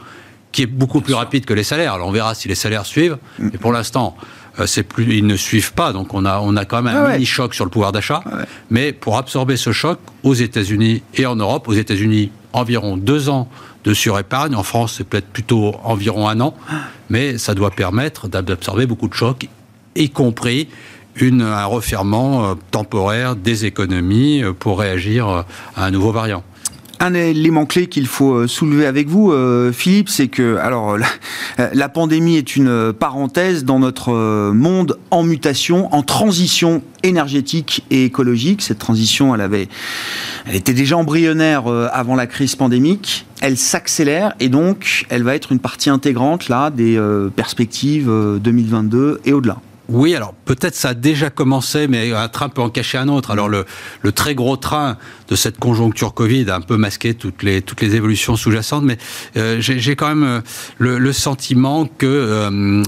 qui 0.52 0.62
est 0.62 0.66
beaucoup 0.66 1.00
plus 1.00 1.14
rapide 1.14 1.44
que 1.44 1.54
les 1.54 1.64
salaires. 1.64 1.94
Alors 1.94 2.08
on 2.08 2.12
verra 2.12 2.34
si 2.34 2.48
les 2.48 2.54
salaires 2.54 2.86
suivent, 2.86 3.18
mm. 3.38 3.48
mais 3.52 3.58
pour 3.58 3.72
l'instant, 3.72 4.16
euh, 4.60 4.66
c'est 4.66 4.82
plus, 4.82 5.16
ils 5.16 5.26
ne 5.26 5.36
suivent 5.36 5.72
pas. 5.72 5.92
Donc 5.92 6.14
on 6.14 6.24
a, 6.24 6.38
on 6.40 6.56
a 6.56 6.64
quand 6.64 6.82
même 6.82 6.96
un 6.96 7.04
ah 7.04 7.12
mini 7.12 7.26
choc 7.26 7.54
sur 7.54 7.64
le 7.64 7.70
pouvoir 7.70 7.92
d'achat. 7.92 8.22
Ah 8.26 8.44
Mais 8.70 8.92
pour 8.92 9.16
absorber 9.16 9.56
ce 9.56 9.72
choc 9.72 9.98
aux 10.22 10.34
États-Unis 10.34 11.02
et 11.14 11.26
en 11.26 11.36
Europe, 11.36 11.68
aux 11.68 11.74
États-Unis 11.74 12.30
environ 12.52 12.96
deux 12.96 13.28
ans 13.28 13.48
de 13.84 13.94
surépargne. 13.94 14.54
En 14.54 14.62
France, 14.62 14.94
c'est 14.98 15.04
peut-être 15.04 15.28
plutôt 15.28 15.76
environ 15.84 16.28
un 16.28 16.40
an. 16.40 16.54
Mais 17.08 17.38
ça 17.38 17.54
doit 17.54 17.70
permettre 17.70 18.28
d'absorber 18.28 18.86
beaucoup 18.86 19.08
de 19.08 19.14
chocs, 19.14 19.48
y 19.94 20.10
compris 20.10 20.68
un 21.20 21.64
refermement 21.64 22.50
euh, 22.50 22.54
temporaire 22.70 23.36
des 23.36 23.64
économies 23.64 24.42
euh, 24.42 24.52
pour 24.52 24.78
réagir 24.78 25.28
à 25.28 25.84
un 25.84 25.90
nouveau 25.90 26.12
variant. 26.12 26.42
Un 26.98 27.12
élément 27.12 27.66
clé 27.66 27.88
qu'il 27.88 28.06
faut 28.06 28.32
euh, 28.32 28.46
soulever 28.46 28.86
avec 28.86 29.06
vous, 29.08 29.30
euh, 29.30 29.70
Philippe, 29.70 30.08
c'est 30.08 30.28
que 30.28 30.56
alors 30.56 30.96
la, 31.58 31.88
pandémie 31.90 32.36
est 32.36 32.56
une 32.56 32.94
parenthèse 32.94 33.64
dans 33.64 33.78
notre 33.78 34.14
euh, 34.14 34.52
monde 34.52 34.98
en 35.10 35.22
mutation, 35.22 35.94
en 35.94 36.02
transition 36.02 36.82
énergétique 37.02 37.84
et 37.90 38.04
écologique. 38.06 38.62
Cette 38.62 38.78
transition, 38.78 39.34
elle 39.34 39.42
avait, 39.42 39.68
elle 40.46 40.56
était 40.56 40.72
déjà 40.72 40.96
embryonnaire 40.96 41.66
avant 41.92 42.16
la 42.16 42.26
crise 42.26 42.56
pandémique. 42.56 43.26
Elle 43.42 43.58
s'accélère 43.58 44.34
et 44.40 44.48
donc 44.48 45.04
elle 45.10 45.22
va 45.22 45.34
être 45.34 45.52
une 45.52 45.60
partie 45.60 45.90
intégrante 45.90 46.48
là 46.48 46.70
des 46.70 46.98
perspectives 47.36 48.10
2022 48.40 49.20
et 49.24 49.32
au-delà. 49.32 49.58
Oui, 49.88 50.16
alors 50.16 50.34
peut-être 50.44 50.74
ça 50.74 50.90
a 50.90 50.94
déjà 50.94 51.30
commencé, 51.30 51.86
mais 51.86 52.12
un 52.12 52.28
train 52.28 52.48
peut 52.48 52.60
en 52.60 52.70
cacher 52.70 52.98
un 52.98 53.08
autre. 53.08 53.30
Alors 53.30 53.48
le, 53.48 53.64
très 54.12 54.34
gros 54.34 54.56
train 54.56 54.96
de 55.28 55.36
cette 55.36 55.58
conjoncture 55.58 56.12
Covid 56.12 56.50
a 56.50 56.56
un 56.56 56.60
peu 56.60 56.76
masqué 56.76 57.14
toutes 57.14 57.42
les, 57.42 57.62
toutes 57.62 57.82
les 57.82 57.94
évolutions 57.94 58.36
sous-jacentes, 58.36 58.82
mais 58.84 58.98
euh, 59.36 59.58
j'ai 59.60 59.94
quand 59.94 60.08
même 60.08 60.24
euh, 60.24 60.98
le, 60.98 61.12
sentiment 61.12 61.86
que 61.86 62.06
euh, 62.06 62.82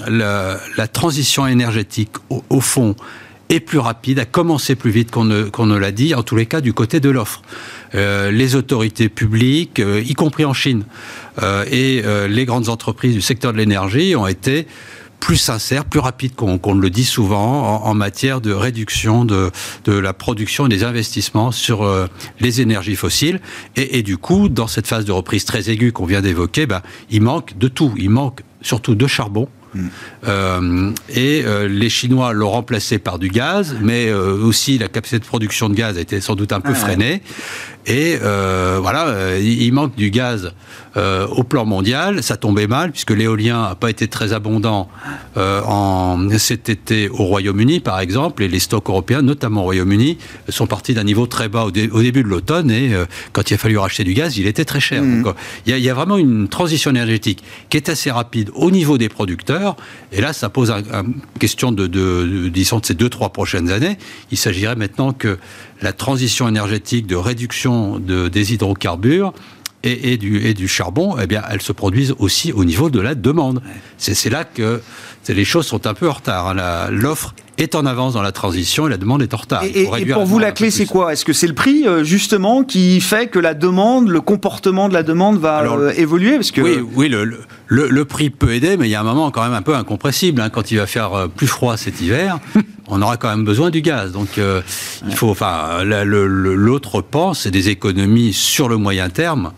la, 0.76 0.88
transition 0.88 1.46
énergétique, 1.46 2.10
au, 2.30 2.60
fond, 2.60 2.96
est 3.48 3.60
plus 3.60 3.78
rapide, 3.78 4.18
a 4.18 4.24
commencé 4.24 4.74
plus 4.74 4.90
vite 4.90 5.12
qu'on 5.12 5.24
ne, 5.24 5.44
qu'on 5.44 5.66
ne 5.66 5.76
l'a 5.76 5.92
dit, 5.92 6.14
en 6.16 6.24
tous 6.24 6.34
les 6.34 6.46
cas 6.46 6.60
du 6.60 6.72
côté 6.72 6.98
de 6.98 7.10
l'offre. 7.10 7.42
les 7.94 8.56
autorités 8.56 9.08
publiques, 9.08 9.80
y 9.80 10.14
compris 10.14 10.44
en 10.44 10.52
Chine, 10.52 10.84
et 11.70 12.02
les 12.28 12.44
grandes 12.44 12.68
entreprises 12.68 13.14
du 13.14 13.22
secteur 13.22 13.52
de 13.52 13.58
l'énergie 13.58 14.16
ont 14.16 14.26
été 14.26 14.66
plus 15.20 15.36
sincère, 15.36 15.84
plus 15.84 16.00
rapide 16.00 16.34
qu'on 16.34 16.74
le 16.74 16.90
dit 16.90 17.04
souvent 17.04 17.84
en, 17.84 17.94
matière 17.94 18.40
de 18.40 18.52
réduction 18.52 19.24
de, 19.24 19.50
de, 19.84 19.92
la 19.92 20.12
production 20.12 20.66
et 20.66 20.68
des 20.68 20.84
investissements 20.84 21.50
sur 21.52 21.82
euh, 21.82 22.06
les 22.40 22.60
énergies 22.60 22.96
fossiles. 22.96 23.40
Et, 23.76 23.98
et, 23.98 24.02
du 24.02 24.16
coup, 24.16 24.48
dans 24.48 24.66
cette 24.66 24.86
phase 24.86 25.04
de 25.04 25.12
reprise 25.12 25.44
très 25.44 25.70
aiguë 25.70 25.92
qu'on 25.92 26.06
vient 26.06 26.20
d'évoquer, 26.20 26.66
ben, 26.66 26.82
il 27.10 27.22
manque 27.22 27.58
de 27.58 27.68
tout. 27.68 27.92
Il 27.96 28.10
manque 28.10 28.40
surtout 28.62 28.94
de 28.94 29.06
charbon, 29.06 29.48
euh, 30.26 30.92
et 31.08 31.42
euh, 31.44 31.68
les 31.68 31.88
Chinois 31.88 32.32
l'ont 32.32 32.50
remplacé 32.50 32.98
par 32.98 33.18
du 33.18 33.28
gaz, 33.28 33.76
mais 33.80 34.08
euh, 34.08 34.34
aussi 34.42 34.78
la 34.78 34.88
capacité 34.88 35.18
de 35.18 35.24
production 35.24 35.68
de 35.68 35.74
gaz 35.74 35.96
a 35.96 36.00
été 36.00 36.20
sans 36.20 36.34
doute 36.34 36.52
un 36.52 36.60
peu 36.60 36.72
ah 36.72 36.78
freinée. 36.78 37.22
Et 37.86 38.18
euh, 38.22 38.78
voilà, 38.80 39.38
il 39.38 39.72
manque 39.72 39.94
du 39.96 40.10
gaz 40.10 40.52
au 40.96 41.44
plan 41.44 41.64
mondial. 41.64 42.24
Ça 42.24 42.36
tombait 42.36 42.66
mal 42.66 42.90
puisque 42.90 43.12
l'éolien 43.12 43.68
n'a 43.68 43.74
pas 43.76 43.88
été 43.88 44.08
très 44.08 44.32
abondant 44.32 44.88
en 45.36 46.18
cet 46.38 46.68
été 46.68 47.08
au 47.08 47.24
Royaume-Uni, 47.24 47.78
par 47.78 48.00
exemple, 48.00 48.42
et 48.42 48.48
les 48.48 48.58
stocks 48.58 48.88
européens, 48.88 49.22
notamment 49.22 49.60
au 49.60 49.64
Royaume-Uni, 49.64 50.18
sont 50.48 50.66
partis 50.66 50.94
d'un 50.94 51.04
niveau 51.04 51.28
très 51.28 51.48
bas 51.48 51.66
au, 51.66 51.70
début 51.70 52.24
de 52.24 52.28
l'automne. 52.28 52.72
Et 52.72 52.90
quand 53.32 53.48
il 53.48 53.54
a 53.54 53.58
fallu 53.58 53.78
racheter 53.78 54.02
du 54.02 54.12
gaz, 54.12 54.38
il 54.38 54.48
était 54.48 54.64
très 54.64 54.80
cher. 54.80 55.02
Mmh. 55.02 55.22
Donc, 55.22 55.36
il 55.66 55.78
y, 55.78 55.88
a 55.88 55.94
vraiment 55.94 56.18
une 56.18 56.48
transition 56.48 56.90
énergétique 56.90 57.44
qui 57.70 57.76
est 57.76 57.88
assez 57.88 58.10
rapide 58.10 58.50
au 58.54 58.72
niveau 58.72 58.98
des 58.98 59.08
producteurs. 59.08 59.76
Et 60.12 60.20
là, 60.20 60.32
ça 60.32 60.48
pose 60.48 60.70
une 60.70 61.14
question 61.38 61.72
de, 61.72 61.86
de, 61.86 62.48
disons, 62.48 62.78
de 62.80 62.86
ces 62.86 62.94
deux, 62.94 63.08
trois 63.08 63.30
prochaines 63.30 63.70
années. 63.70 63.98
Il 64.30 64.38
s'agirait 64.38 64.76
maintenant 64.76 65.12
que 65.12 65.38
la 65.80 65.92
transition 65.92 66.48
énergétique 66.48 67.06
de 67.06 67.16
réduction 67.16 67.98
de, 67.98 68.28
des 68.28 68.52
hydrocarbures 68.54 69.32
et, 69.84 70.16
du, 70.16 70.44
et, 70.44 70.54
du, 70.54 70.66
charbon, 70.66 71.16
eh 71.20 71.26
bien, 71.26 71.42
elle 71.48 71.62
se 71.62 71.70
produise 71.72 72.14
aussi 72.18 72.52
au 72.52 72.64
niveau 72.64 72.90
de 72.90 73.00
la 73.00 73.14
demande. 73.14 73.62
C'est 73.96 74.28
là 74.28 74.44
que 74.44 74.82
les 75.28 75.44
choses 75.44 75.66
sont 75.66 75.86
un 75.86 75.94
peu 75.94 76.08
en 76.08 76.12
retard. 76.12 76.48
Hein. 76.48 76.90
L'offre 76.90 77.34
est 77.58 77.74
en 77.74 77.86
avance 77.86 78.14
dans 78.14 78.22
la 78.22 78.32
transition 78.32 78.86
et 78.86 78.90
la 78.90 78.96
demande 78.96 79.22
est 79.22 79.34
en 79.34 79.38
retard. 79.38 79.62
Et, 79.64 79.86
pour 80.06 80.24
vous, 80.24 80.38
la 80.38 80.52
clé, 80.52 80.70
c'est 80.70 80.86
quoi? 80.86 81.12
Est-ce 81.12 81.24
que 81.24 81.32
c'est 81.32 81.46
le 81.46 81.54
prix, 81.54 81.86
euh, 81.86 82.04
justement, 82.04 82.62
qui 82.62 83.00
fait 83.00 83.26
que 83.26 83.38
la 83.38 83.54
demande, 83.54 84.08
le 84.08 84.20
comportement 84.20 84.88
de 84.88 84.94
la 84.94 85.02
demande 85.02 85.38
va 85.38 85.62
euh, 85.62 85.92
évoluer? 85.96 86.36
Parce 86.36 86.52
que... 86.52 86.60
Oui, 86.60 86.78
oui 86.94 87.08
le, 87.08 87.24
le, 87.24 87.88
le, 87.88 88.04
prix 88.04 88.30
peut 88.30 88.54
aider, 88.54 88.76
mais 88.76 88.86
il 88.86 88.90
y 88.90 88.94
a 88.94 89.00
un 89.00 89.04
moment 89.04 89.30
quand 89.30 89.42
même 89.42 89.54
un 89.54 89.62
peu 89.62 89.74
incompressible. 89.74 90.40
Hein. 90.40 90.50
quand 90.50 90.70
il 90.70 90.78
va 90.78 90.86
faire 90.86 91.12
euh, 91.14 91.28
plus 91.28 91.48
froid 91.48 91.76
cet 91.76 92.00
hiver, 92.00 92.38
on 92.86 93.02
aura 93.02 93.16
quand 93.16 93.28
même 93.28 93.44
besoin 93.44 93.70
du 93.70 93.82
gaz. 93.82 94.12
Donc, 94.12 94.38
il 94.38 95.14
faut. 95.14 95.30
Enfin, 95.30 95.82
l'autre 95.84 97.00
pan, 97.02 97.34
c'est 97.34 97.50
des 97.50 97.68
économies 97.68 98.32
sur 98.32 98.68
le 98.68 98.76
moyen 98.76 99.10
terme. 99.10 99.52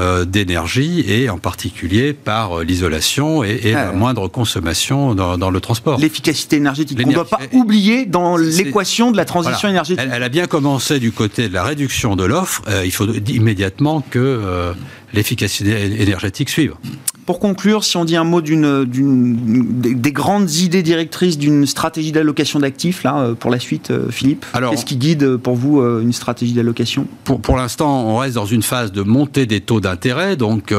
Euh, 0.00 0.24
d'énergie 0.24 1.04
et 1.06 1.28
en 1.28 1.38
particulier 1.38 2.14
par 2.14 2.60
euh, 2.60 2.64
l'isolation 2.64 3.44
et, 3.44 3.72
la 3.72 3.90
ah 3.90 3.92
moindre 3.92 4.28
consommation 4.28 5.14
dans, 5.14 5.50
le 5.50 5.60
transport. 5.60 5.98
L'efficacité 5.98 6.56
énergétique, 6.56 6.98
on 7.04 7.06
ne 7.08 7.12
doit 7.12 7.28
pas 7.28 7.40
oublier 7.52 8.06
dans 8.06 8.38
l'équation 8.38 9.10
de 9.10 9.18
la 9.18 9.26
transition 9.26 9.68
énergétique. 9.68 10.08
Elle, 10.10 10.22
a 10.22 10.28
bien 10.30 10.46
commencé 10.46 11.00
du 11.00 11.12
côté 11.12 11.48
de 11.48 11.54
la 11.54 11.64
réduction 11.64 12.16
de 12.16 12.24
l'offre. 12.24 12.62
Euh, 12.68 12.86
il 12.86 12.92
faut 12.92 13.06
immédiatement 13.06 14.00
que 14.00 14.72
l'efficacité 15.12 16.00
énergétique 16.00 16.48
suive. 16.48 16.74
Pour 17.30 17.38
conclure, 17.38 17.84
si 17.84 17.96
on 17.96 18.04
dit 18.04 18.16
un 18.16 18.24
mot 18.24 18.40
d'une, 18.40 18.84
des 18.84 20.10
grandes 20.10 20.50
idées 20.50 20.82
directrices 20.82 21.38
d'une 21.38 21.64
stratégie 21.64 22.10
d'allocation 22.10 22.58
d'actifs 22.58 23.04
là 23.04 23.18
euh, 23.18 23.34
pour 23.34 23.52
la 23.52 23.60
suite, 23.60 23.92
euh, 23.92 24.10
Philippe, 24.10 24.44
qu'est-ce 24.52 24.84
qui 24.84 24.96
guide 24.96 25.22
euh, 25.22 25.38
pour 25.38 25.54
vous 25.54 25.80
une 25.80 26.12
stratégie 26.12 26.54
d'allocation? 26.54 27.06
Pour, 27.22 27.40
pour 27.40 27.56
l'instant, 27.56 28.04
on 28.04 28.16
reste 28.16 28.34
dans 28.34 28.46
une 28.46 28.64
phase 28.64 28.90
de 28.90 29.02
montée 29.02 29.46
des 29.46 29.60
taux 29.60 29.78
d'intérêt, 29.78 30.34
donc 30.34 30.74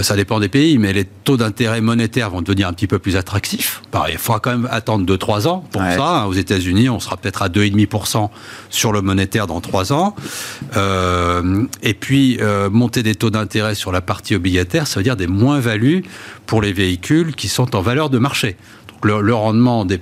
ça 0.00 0.16
dépend 0.16 0.40
des 0.40 0.48
pays, 0.48 0.78
mais 0.78 0.94
les 0.94 1.04
taux 1.04 1.36
d'intérêt 1.36 1.82
monétaires 1.82 2.30
vont 2.30 2.40
devenir 2.40 2.68
un 2.68 2.72
petit 2.72 2.86
peu 2.86 2.98
plus 2.98 3.16
attractifs. 3.16 3.82
il 4.08 4.16
faudra 4.16 4.40
quand 4.40 4.52
même 4.52 4.68
attendre 4.70 5.04
2-3 5.04 5.46
ans 5.46 5.62
pour 5.70 5.82
ça. 5.82 6.22
Hein. 6.22 6.24
Aux 6.24 6.32
États-Unis, 6.32 6.88
on 6.88 7.00
sera 7.00 7.18
peut-être 7.18 7.42
à 7.42 7.50
2,5% 7.50 8.30
sur 8.70 8.92
le 8.92 9.02
monétaire 9.02 9.46
dans 9.46 9.60
3 9.60 9.92
ans. 9.92 10.16
et 11.82 11.92
puis, 11.92 12.38
monter 12.70 13.02
des 13.02 13.14
taux 13.14 13.28
d'intérêt 13.28 13.74
sur 13.74 13.92
la 13.92 14.00
partie 14.00 14.34
obligataire, 14.34 14.86
ça 14.86 15.00
veut 15.00 15.04
dire 15.04 15.16
des 15.16 15.26
moins 15.26 15.65
pour 16.46 16.62
les 16.62 16.72
véhicules 16.72 17.34
qui 17.34 17.48
sont 17.48 17.74
en 17.76 17.82
valeur 17.82 18.10
de 18.10 18.18
marché. 18.18 18.56
Donc 18.88 19.04
le, 19.04 19.34
rendement 19.34 19.84
des, 19.84 20.00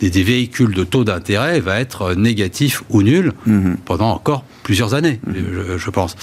des, 0.00 0.22
véhicules 0.22 0.74
de 0.74 0.84
taux 0.84 1.04
d'intérêt 1.04 1.60
va 1.60 1.80
être 1.80 2.14
négatif 2.14 2.82
ou 2.90 3.02
nul 3.02 3.32
mhm. 3.46 3.76
pendant 3.84 4.10
encore 4.10 4.44
plusieurs 4.62 4.94
années, 4.94 5.20
mhm. 5.26 5.76
je, 5.76 5.90
pense. 5.90 6.16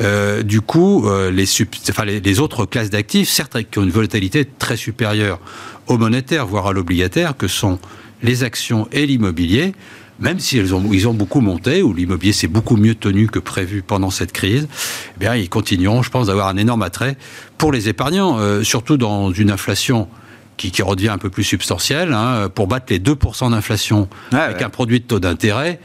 Euh, 0.00 0.42
du 0.42 0.60
coup, 0.60 1.06
euh, 1.06 1.30
les, 1.30 1.44
enfin, 1.90 2.04
les, 2.04 2.20
les, 2.20 2.40
autres 2.40 2.66
classes 2.66 2.90
d'actifs, 2.90 3.28
certes, 3.28 3.58
qui 3.70 3.78
ont 3.78 3.82
une 3.82 3.90
volatilité 3.90 4.44
très 4.58 4.76
supérieure 4.76 5.38
au 5.86 5.98
monétaire, 5.98 6.46
voire 6.46 6.68
à 6.68 6.72
l'obligataire, 6.72 7.36
que 7.36 7.48
sont 7.48 7.78
les 8.22 8.44
actions 8.44 8.88
et 8.92 9.06
l'immobilier, 9.06 9.74
même 10.20 10.38
si 10.38 10.60
ont, 10.72 10.92
ils 10.92 11.08
ont 11.08 11.14
beaucoup 11.14 11.40
monté, 11.40 11.82
ou 11.82 11.94
l'immobilier 11.94 12.32
s'est 12.32 12.48
beaucoup 12.48 12.76
mieux 12.76 12.94
tenu 12.94 13.26
que 13.26 13.38
prévu 13.38 13.82
pendant 13.82 14.10
cette 14.10 14.32
crise, 14.32 14.68
eh 15.16 15.18
bien, 15.18 15.34
ils 15.34 15.48
continueront, 15.48 16.02
je 16.02 16.10
pense, 16.10 16.28
d'avoir 16.28 16.48
un 16.48 16.56
énorme 16.56 16.82
attrait 16.82 17.16
pour 17.58 17.72
les 17.72 17.88
épargnants, 17.88 18.38
euh, 18.38 18.62
surtout 18.62 18.96
dans 18.96 19.32
une 19.32 19.50
inflation 19.50 20.08
qui, 20.56 20.70
qui, 20.70 20.82
redevient 20.82 21.08
un 21.08 21.18
peu 21.18 21.30
plus 21.30 21.44
substantielle. 21.44 22.12
Hein, 22.12 22.50
pour 22.54 22.66
battre 22.66 22.86
les 22.90 22.98
2% 22.98 23.50
d'inflation 23.50 24.08
avec 24.32 24.62
un 24.62 24.68
produit 24.68 25.00
de 25.00 25.06
taux 25.06 25.20
d'intérêt, 25.20 25.80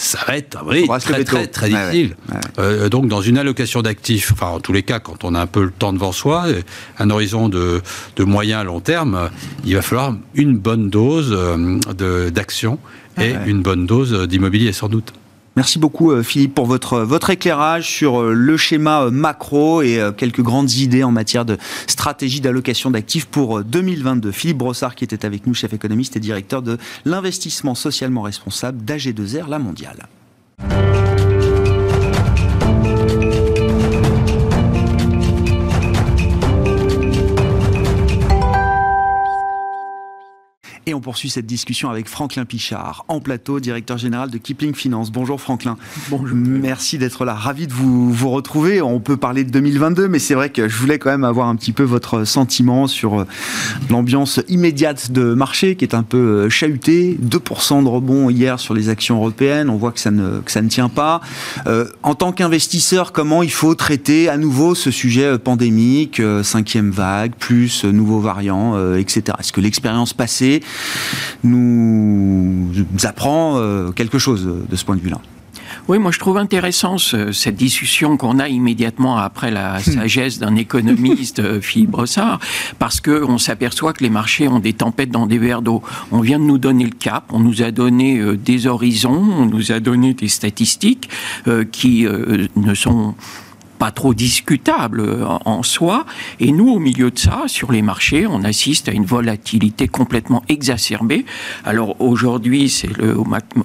ça 0.00 0.18
va 0.26 0.38
être 0.38 0.58
oui, 0.64 0.88
très, 1.00 1.24
très, 1.24 1.46
très, 1.46 1.68
difficile. 1.68 2.16
Euh, 2.58 2.88
donc, 2.88 3.06
dans 3.06 3.20
une 3.20 3.36
allocation 3.36 3.82
d'actifs, 3.82 4.32
enfin, 4.32 4.46
en 4.46 4.60
tous 4.60 4.72
les 4.72 4.82
cas, 4.82 4.98
quand 4.98 5.24
on 5.24 5.34
a 5.34 5.40
un 5.40 5.46
peu 5.46 5.62
le 5.62 5.70
temps 5.70 5.92
devant 5.92 6.12
soi, 6.12 6.46
un 6.98 7.10
horizon 7.10 7.50
de, 7.50 7.82
de 8.16 8.24
moyen 8.24 8.60
à 8.60 8.64
long 8.64 8.80
terme, 8.80 9.28
il 9.66 9.74
va 9.74 9.82
falloir 9.82 10.14
une 10.34 10.56
bonne 10.56 10.88
dose 10.88 11.36
euh, 11.36 12.30
d'actions 12.30 12.78
et 13.20 13.34
une 13.46 13.62
bonne 13.62 13.86
dose 13.86 14.26
d'immobilier 14.28 14.72
sans 14.72 14.88
doute. 14.88 15.12
Merci 15.56 15.78
beaucoup 15.80 16.12
euh, 16.12 16.22
Philippe 16.22 16.54
pour 16.54 16.66
votre, 16.66 17.00
votre 17.00 17.30
éclairage 17.30 17.90
sur 17.90 18.22
euh, 18.22 18.32
le 18.32 18.56
schéma 18.56 19.02
euh, 19.02 19.10
macro 19.10 19.82
et 19.82 20.00
quelques 20.16 20.42
grandes 20.42 20.72
idées 20.72 21.02
en 21.02 21.10
matière 21.10 21.44
de 21.44 21.58
stratégie 21.86 22.40
d'allocation 22.40 22.90
d'actifs 22.90 23.26
pour 23.26 23.64
2022. 23.64 24.30
Philippe 24.30 24.58
Brossard 24.58 24.94
qui 24.94 25.04
était 25.04 25.26
avec 25.26 25.46
nous, 25.46 25.54
chef 25.54 25.72
économiste 25.72 26.16
et 26.16 26.20
directeur 26.20 26.62
de 26.62 26.78
l'investissement 27.04 27.74
socialement 27.74 28.22
responsable 28.22 28.82
d'AG2R 28.84 29.48
La 29.48 29.58
Mondiale. 29.58 30.06
Et 40.90 40.94
on 40.94 41.00
poursuit 41.00 41.30
cette 41.30 41.46
discussion 41.46 41.88
avec 41.88 42.08
Franklin 42.08 42.44
Pichard, 42.44 43.04
en 43.06 43.20
plateau, 43.20 43.60
directeur 43.60 43.96
général 43.96 44.28
de 44.28 44.38
Kipling 44.38 44.74
Finance. 44.74 45.12
Bonjour 45.12 45.40
Franklin. 45.40 45.76
Bonjour. 46.08 46.36
Merci 46.36 46.98
d'être 46.98 47.24
là. 47.24 47.32
Ravi 47.32 47.68
de 47.68 47.72
vous, 47.72 48.12
vous 48.12 48.30
retrouver. 48.30 48.82
On 48.82 48.98
peut 48.98 49.16
parler 49.16 49.44
de 49.44 49.50
2022, 49.50 50.08
mais 50.08 50.18
c'est 50.18 50.34
vrai 50.34 50.50
que 50.50 50.68
je 50.68 50.76
voulais 50.76 50.98
quand 50.98 51.10
même 51.10 51.22
avoir 51.22 51.46
un 51.46 51.54
petit 51.54 51.70
peu 51.70 51.84
votre 51.84 52.24
sentiment 52.24 52.88
sur 52.88 53.20
euh, 53.20 53.26
l'ambiance 53.88 54.40
immédiate 54.48 55.12
de 55.12 55.32
marché 55.32 55.76
qui 55.76 55.84
est 55.84 55.94
un 55.94 56.02
peu 56.02 56.16
euh, 56.16 56.50
chahutée. 56.50 57.16
2% 57.22 57.84
de 57.84 57.88
rebond 57.88 58.28
hier 58.28 58.58
sur 58.58 58.74
les 58.74 58.88
actions 58.88 59.14
européennes. 59.18 59.70
On 59.70 59.76
voit 59.76 59.92
que 59.92 60.00
ça 60.00 60.10
ne, 60.10 60.40
que 60.40 60.50
ça 60.50 60.60
ne 60.60 60.68
tient 60.68 60.88
pas. 60.88 61.20
Euh, 61.68 61.86
en 62.02 62.16
tant 62.16 62.32
qu'investisseur, 62.32 63.12
comment 63.12 63.44
il 63.44 63.52
faut 63.52 63.76
traiter 63.76 64.28
à 64.28 64.36
nouveau 64.36 64.74
ce 64.74 64.90
sujet 64.90 65.38
pandémique, 65.38 66.20
cinquième 66.42 66.90
vague, 66.90 67.34
plus 67.38 67.84
nouveaux 67.84 68.18
variants, 68.18 68.96
etc. 68.96 69.36
Est-ce 69.38 69.52
que 69.52 69.60
l'expérience 69.60 70.14
passée 70.14 70.64
nous 71.42 72.70
apprend 73.04 73.56
euh, 73.56 73.90
quelque 73.90 74.18
chose 74.18 74.48
de 74.68 74.76
ce 74.76 74.84
point 74.84 74.96
de 74.96 75.00
vue-là. 75.00 75.20
Oui, 75.88 75.98
moi 75.98 76.10
je 76.12 76.18
trouve 76.18 76.36
intéressant 76.36 76.98
cette 76.98 77.56
discussion 77.56 78.16
qu'on 78.16 78.38
a 78.38 78.48
immédiatement 78.48 79.16
après 79.16 79.50
la 79.50 79.78
hmm. 79.78 79.80
sagesse 79.80 80.38
d'un 80.38 80.54
économiste, 80.56 81.40
euh, 81.40 81.60
Philippe 81.60 81.90
Brossard, 81.90 82.38
parce 82.78 83.00
qu'on 83.00 83.38
s'aperçoit 83.38 83.92
que 83.92 84.04
les 84.04 84.10
marchés 84.10 84.46
ont 84.46 84.58
des 84.58 84.72
tempêtes 84.72 85.10
dans 85.10 85.26
des 85.26 85.38
verres 85.38 85.62
d'eau. 85.62 85.82
On 86.12 86.20
vient 86.20 86.38
de 86.38 86.44
nous 86.44 86.58
donner 86.58 86.84
le 86.84 86.90
cap, 86.90 87.24
on 87.30 87.40
nous 87.40 87.62
a 87.62 87.70
donné 87.70 88.18
euh, 88.18 88.36
des 88.36 88.66
horizons, 88.66 89.22
on 89.38 89.46
nous 89.46 89.72
a 89.72 89.80
donné 89.80 90.14
des 90.14 90.28
statistiques 90.28 91.08
qui 91.72 92.06
ne 92.56 92.74
sont 92.74 93.14
pas 93.80 93.90
trop 93.90 94.12
discutable 94.12 95.00
euh, 95.00 95.24
en 95.46 95.62
soi. 95.62 96.04
Et 96.38 96.52
nous, 96.52 96.68
au 96.68 96.78
milieu 96.78 97.10
de 97.10 97.18
ça, 97.18 97.44
sur 97.46 97.72
les 97.72 97.80
marchés, 97.80 98.26
on 98.26 98.44
assiste 98.44 98.90
à 98.90 98.92
une 98.92 99.06
volatilité 99.06 99.88
complètement 99.88 100.42
exacerbée. 100.50 101.24
Alors 101.64 101.98
aujourd'hui, 101.98 102.68
c'est 102.68 102.94
le 102.98 103.16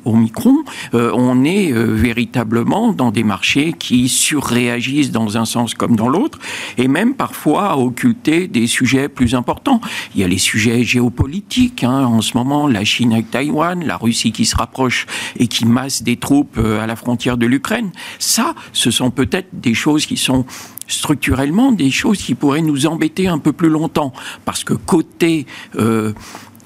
Omicron. 0.06 0.64
Euh, 0.94 1.12
on 1.14 1.44
est 1.44 1.74
euh, 1.74 1.84
véritablement 1.94 2.94
dans 2.94 3.12
des 3.12 3.26
marchés 3.26 3.74
qui 3.78 4.08
surréagissent 4.08 5.12
dans 5.12 5.38
un 5.38 5.44
sens 5.44 5.74
comme 5.74 5.98
dans 5.98 6.08
l'autre, 6.08 6.40
et 6.78 6.88
même 6.88 7.14
parfois 7.14 7.72
à 7.72 7.76
occulter 7.76 8.48
des 8.48 8.68
sujets 8.68 9.10
plus 9.10 9.36
importants. 9.36 9.82
Il 10.16 10.22
y 10.22 10.24
a 10.24 10.30
les 10.30 10.38
sujets 10.38 10.86
géopolitiques. 10.86 11.84
Hein, 11.84 12.06
en 12.06 12.22
ce 12.22 12.38
moment, 12.38 12.70
la 12.70 12.86
Chine 12.86 13.12
avec 13.12 13.32
Taïwan, 13.32 13.84
la 13.86 13.98
Russie 13.98 14.32
qui 14.32 14.46
se 14.46 14.56
rapproche 14.56 15.08
et 15.38 15.48
qui 15.48 15.66
masse 15.66 16.04
des 16.04 16.16
troupes 16.16 16.58
à 16.58 16.88
la 16.88 16.96
frontière 16.96 17.36
de 17.36 17.46
l'Ukraine. 17.46 17.92
Ça, 18.18 18.56
ce 18.72 18.92
sont 18.92 19.12
peut-être 19.12 19.50
des 19.52 19.74
choses 19.74 20.05
qui 20.08 20.18
sont 20.18 20.46
structurellement 20.88 21.72
des 21.72 21.92
choses 21.92 22.20
qui 22.20 22.36
pourraient 22.36 22.62
nous 22.62 22.86
embêter 22.86 23.28
un 23.28 23.40
peu 23.40 23.52
plus 23.52 23.70
longtemps. 23.70 24.14
Parce 24.44 24.64
que 24.64 24.74
côté 24.74 25.46
euh, 25.78 26.14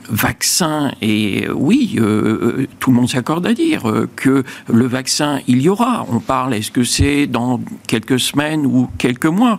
vaccin, 0.09 0.91
et 1.01 1.45
euh, 1.47 1.53
oui, 1.53 1.95
euh, 1.99 2.67
tout 2.79 2.89
le 2.91 2.97
monde 2.97 3.09
s'accorde 3.09 3.45
à 3.45 3.53
dire 3.53 3.83
que 4.15 4.43
le 4.67 4.87
vaccin, 4.87 5.39
il 5.47 5.61
y 5.61 5.69
aura. 5.69 6.05
On 6.11 6.19
parle, 6.19 6.53
est-ce 6.53 6.71
que 6.71 6.83
c'est 6.83 7.27
dans 7.27 7.61
quelques 7.87 8.19
semaines 8.19 8.65
ou 8.65 8.89
quelques 8.97 9.25
mois? 9.25 9.57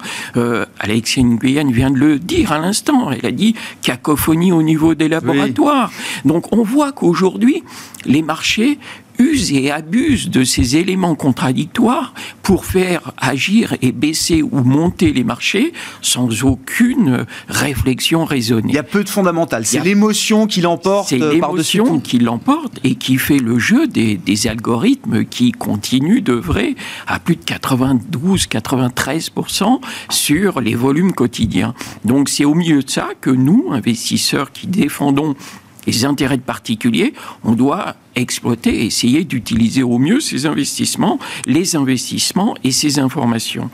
Alexia 0.78 1.22
Nguyen 1.22 1.70
vient 1.70 1.90
de 1.90 1.98
le 1.98 2.18
dire 2.18 2.52
à 2.52 2.58
l'instant. 2.58 3.10
Elle 3.10 3.26
a 3.26 3.32
dit 3.32 3.54
cacophonie 3.82 4.52
au 4.52 4.62
niveau 4.62 4.94
des 4.94 5.08
laboratoires. 5.08 5.90
Donc 6.24 6.52
on 6.52 6.62
voit 6.62 6.92
qu'aujourd'hui, 6.92 7.62
les 8.04 8.22
marchés 8.22 8.78
use 9.20 9.52
et 9.52 9.70
abuse 9.70 10.30
de 10.30 10.44
ces 10.44 10.76
éléments 10.76 11.14
contradictoires 11.14 12.14
pour 12.42 12.64
faire 12.64 13.12
agir 13.18 13.76
et 13.82 13.92
baisser 13.92 14.42
ou 14.42 14.64
monter 14.64 15.12
les 15.12 15.24
marchés 15.24 15.74
sans 16.00 16.44
aucune 16.44 17.26
réflexion 17.48 18.24
raisonnée. 18.24 18.72
Il 18.72 18.74
y 18.74 18.78
a 18.78 18.82
peu 18.82 19.04
de 19.04 19.08
fondamental. 19.08 19.66
C'est 19.66 19.84
l'émotion 19.84 20.46
qui 20.46 20.62
l'emporte 20.62 21.10
C'est 21.10 21.20
euh, 21.20 21.32
l'émotion 21.32 22.00
qui 22.00 22.18
l'emporte 22.18 22.80
et 22.82 22.94
qui 22.94 23.18
fait 23.18 23.38
le 23.38 23.58
jeu 23.58 23.86
des, 23.86 24.16
des 24.16 24.46
algorithmes 24.46 25.24
qui 25.24 25.52
continuent 25.52 26.22
d'œuvrer 26.22 26.74
à 27.06 27.18
plus 27.18 27.36
de 27.36 27.42
92-93% 27.42 29.80
sur 30.08 30.60
les 30.60 30.74
volumes 30.74 31.12
quotidiens. 31.12 31.74
Donc 32.04 32.28
c'est 32.28 32.44
au 32.44 32.54
milieu 32.54 32.82
de 32.82 32.90
ça 32.90 33.08
que 33.20 33.30
nous, 33.30 33.68
investisseurs 33.70 34.52
qui 34.52 34.66
défendons 34.66 35.34
les 35.86 36.04
intérêts 36.04 36.36
de 36.36 36.42
particuliers, 36.42 37.12
on 37.44 37.52
doit 37.52 37.96
exploiter, 38.16 38.84
essayer 38.84 39.24
d'utiliser 39.24 39.82
au 39.82 39.98
mieux 39.98 40.20
ces 40.20 40.46
investissements, 40.46 41.18
les 41.46 41.76
investissements 41.76 42.54
et 42.64 42.70
ces 42.70 42.98
informations. 42.98 43.70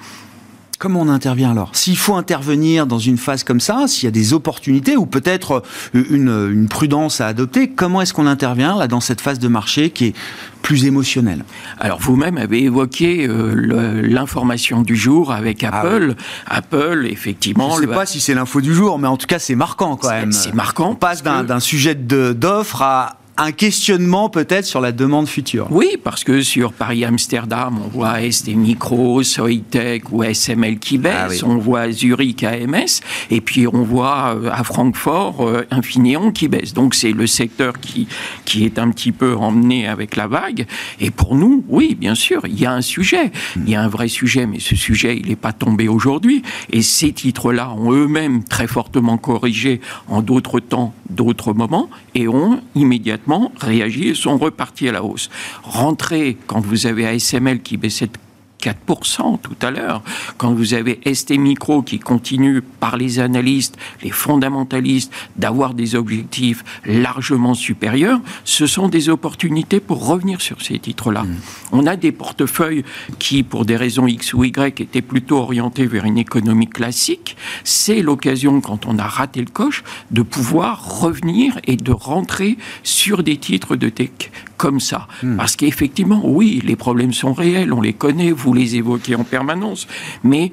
Comment 0.79 1.01
on 1.01 1.09
intervient 1.09 1.53
alors? 1.53 1.71
S'il 1.73 1.97
faut 1.97 2.17
intervenir 2.17 2.87
dans 2.87 2.99
une 2.99 3.17
phase 3.17 3.45
comme 3.45 3.61
ça, 3.61 3.87
s'il 3.87 4.05
y 4.05 4.09
a 4.09 4.11
des 4.11 4.35
opportunités 4.35 4.97
ou 4.97 5.07
peut-être 5.07 5.63
euh, 5.95 6.05
une, 6.11 6.51
une, 6.53 6.69
prudence 6.69 7.23
à 7.23 7.29
adopter, 7.29 7.71
comment 7.71 8.03
est-ce 8.03 8.13
qu'on 8.13 8.27
intervient 8.27 8.77
là 8.77 8.87
dans 8.87 9.01
cette 9.01 9.23
phase 9.23 9.39
de 9.39 9.49
marché 9.49 9.89
qui 9.89 10.07
est 10.07 10.15
plus 10.61 10.85
émotionnelle? 10.85 11.45
Alors 11.79 11.99
vous-même 12.01 12.37
avez 12.37 12.65
évoqué 12.65 13.27
euh, 13.27 14.03
l'information 14.03 14.83
du 14.83 14.97
jour 14.97 15.33
avec 15.33 15.65
Apple. 15.65 16.15
Ah 16.19 16.61
oui. 16.61 16.77
Apple, 16.79 17.09
effectivement. 17.11 17.71
Je 17.71 17.77
ne 17.77 17.81
sais 17.81 17.87
le... 17.87 17.93
pas 17.93 18.07
si 18.07 18.21
c'est 18.21 18.35
l'info 18.35 18.61
du 18.61 18.75
jour, 18.75 18.99
mais 18.99 19.09
en 19.09 19.17
tout 19.17 19.27
cas 19.27 19.39
c'est 19.39 19.55
marquant 19.55 19.97
quand 19.97 20.11
même. 20.11 20.33
C'est 20.33 20.55
marquant. 20.55 20.91
On 20.91 20.95
passe 20.95 21.23
d'un 21.23 21.45
que... 21.45 21.61
sujet 21.61 21.95
d'offre 21.95 22.83
à 22.83 23.17
un 23.39 23.53
questionnement 23.53 24.29
peut-être 24.31 24.65
sur 24.65 24.81
la 24.81 24.93
demande 24.93 25.29
future. 25.29 25.69
Oui, 25.71 25.97
parce 26.03 26.25
que 26.25 26.43
sur 26.43 26.73
Paris-Amsterdam, 26.73 27.79
on 27.85 27.89
voit 27.89 28.31
ST 28.31 28.49
Micro, 28.55 29.23
Soitec 29.23 30.11
ou 30.11 30.25
SML 30.25 30.79
qui 30.79 30.99
baisse, 30.99 31.15
ah 31.15 31.29
oui. 31.29 31.41
on 31.45 31.59
voit 31.59 31.91
Zurich 31.91 32.43
AMS, 32.45 33.03
et 33.31 33.41
puis 33.41 33.67
on 33.67 33.83
voit 33.83 34.39
à 34.51 34.65
Francfort 34.65 35.65
Infineon 35.71 36.33
qui 36.33 36.49
baisse. 36.49 36.73
Donc 36.73 36.95
c'est 36.95 37.13
le 37.13 37.27
secteur 37.27 37.79
qui, 37.81 38.09
qui 38.45 38.65
est 38.65 38.79
un 38.79 38.91
petit 38.91 39.13
peu 39.13 39.35
emmené 39.37 39.87
avec 39.87 40.17
la 40.17 40.27
vague. 40.27 40.67
Et 41.01 41.11
pour 41.11 41.35
nous, 41.35 41.65
oui, 41.69 41.95
bien 41.95 42.15
sûr, 42.15 42.43
il 42.47 42.59
y 42.59 42.67
a 42.67 42.73
un 42.73 42.81
sujet. 42.81 43.31
Il 43.57 43.69
y 43.69 43.75
a 43.75 43.83
un 43.83 43.89
vrai 43.89 44.09
sujet, 44.09 44.47
mais 44.47 44.61
ce 44.61 44.77
sujet, 44.77 45.17
il 45.17 45.29
n'est 45.29 45.37
pas 45.37 45.53
tombé 45.53 45.89
aujourd'hui. 45.89 46.43
Et 46.71 46.83
ces 46.83 47.13
titres-là 47.13 47.71
ont 47.73 47.93
eux-mêmes 47.93 48.45
très 48.45 48.67
fortement 48.67 49.19
corrigé 49.19 49.81
en 50.09 50.23
d'autres 50.23 50.61
temps, 50.61 50.95
d'autres 51.11 51.53
moments, 51.53 51.89
et 52.17 52.29
ont 52.29 52.61
immédiatement 52.75 53.53
réagi 53.59 54.09
et 54.09 54.15
sont 54.15 54.39
repartis 54.39 54.89
à 54.89 54.93
la 54.93 55.05
hausse. 55.05 55.29
Rentrer 55.63 56.39
quand 56.47 56.61
vous 56.61 56.87
avez 56.87 57.07
ASML 57.07 57.61
qui 57.61 57.77
baissait 57.77 58.07
de 58.07 58.13
4% 58.61 59.39
tout 59.41 59.57
à 59.63 59.71
l'heure. 59.71 60.03
Quand 60.39 60.53
vous 60.53 60.75
avez 60.75 61.01
ST 61.13 61.39
Micro 61.39 61.83
qui 61.83 61.99
continue 61.99 62.63
par 62.63 62.97
les 62.97 63.19
analystes, 63.19 63.77
les 64.03 64.11
fondamentalistes, 64.11 65.13
d'avoir 65.37 65.75
des 65.75 65.95
objectifs 65.95 66.65
largement 66.85 67.55
supérieurs, 67.55 68.21
ce 68.45 68.67
sont 68.67 68.89
des 68.89 69.09
opportunités 69.09 69.81
pour 69.81 70.07
revenir 70.07 70.41
sur 70.41 70.63
ces 70.63 70.79
titres-là. 70.79 71.23
Mmh. 71.23 71.37
On 71.73 71.87
a 71.87 71.97
des 71.97 72.13
portefeuilles 72.13 72.85
qui, 73.19 73.43
pour 73.43 73.65
des 73.65 73.77
raisons 73.77 74.07
X 74.07 74.35
ou 74.35 74.45
Y, 74.45 74.81
étaient 74.81 75.03
plutôt 75.03 75.39
orientés 75.39 75.87
vers 75.87 76.05
une 76.05 76.19
économie 76.19 76.69
classique. 76.69 77.37
C'est 77.65 78.03
l'occasion, 78.03 78.61
quand 78.61 78.87
on 78.87 78.99
a 78.99 79.07
raté 79.07 79.41
le 79.41 79.51
coche, 79.51 79.85
de 80.11 80.23
pouvoir 80.23 81.01
revenir 81.01 81.59
et 81.65 81.77
de 81.77 81.93
rentrer 81.93 82.57
sur 82.83 83.23
des 83.23 83.37
titres 83.37 83.77
de 83.77 83.89
tech 83.89 84.31
comme 84.57 84.81
ça. 84.81 85.09
Mmh. 85.23 85.37
Parce 85.37 85.57
qu'effectivement, 85.57 86.23
oui, 86.25 86.63
les 86.65 86.77
problèmes 86.77 87.13
sont 87.13 87.33
réels, 87.33 87.73
on 87.73 87.81
les 87.81 87.93
connaît, 87.93 88.31
vous 88.31 88.53
les 88.53 88.77
évoquez 88.77 89.15
en 89.15 89.25
permanence, 89.25 89.87
mais 90.23 90.53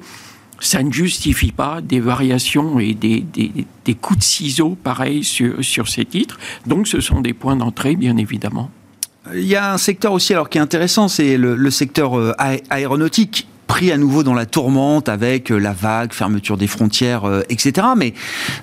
ça 0.60 0.82
ne 0.82 0.92
justifie 0.92 1.52
pas 1.52 1.80
des 1.80 2.00
variations 2.00 2.78
et 2.80 2.94
des, 2.94 3.20
des, 3.20 3.52
des 3.84 3.94
coups 3.94 4.20
de 4.20 4.24
ciseaux 4.24 4.76
pareils 4.82 5.24
sur, 5.24 5.64
sur 5.64 5.88
ces 5.88 6.04
titres. 6.04 6.38
Donc 6.66 6.88
ce 6.88 7.00
sont 7.00 7.20
des 7.20 7.34
points 7.34 7.56
d'entrée, 7.56 7.96
bien 7.96 8.16
évidemment. 8.16 8.70
Il 9.34 9.44
y 9.44 9.56
a 9.56 9.72
un 9.72 9.78
secteur 9.78 10.12
aussi 10.12 10.34
alors 10.34 10.50
qui 10.50 10.58
est 10.58 10.60
intéressant, 10.60 11.08
c'est 11.08 11.36
le, 11.36 11.56
le, 11.56 11.70
secteur 11.70 12.18
euh, 12.18 12.32
aéronautique 12.68 13.46
pris 13.66 13.90
à 13.90 13.96
nouveau 13.96 14.22
dans 14.22 14.34
la 14.34 14.46
tourmente 14.46 15.08
avec 15.08 15.50
euh, 15.50 15.58
la 15.58 15.72
vague, 15.72 16.12
fermeture 16.12 16.56
des 16.56 16.66
frontières, 16.66 17.24
euh, 17.24 17.42
etc. 17.48 17.86
Mais 17.96 18.14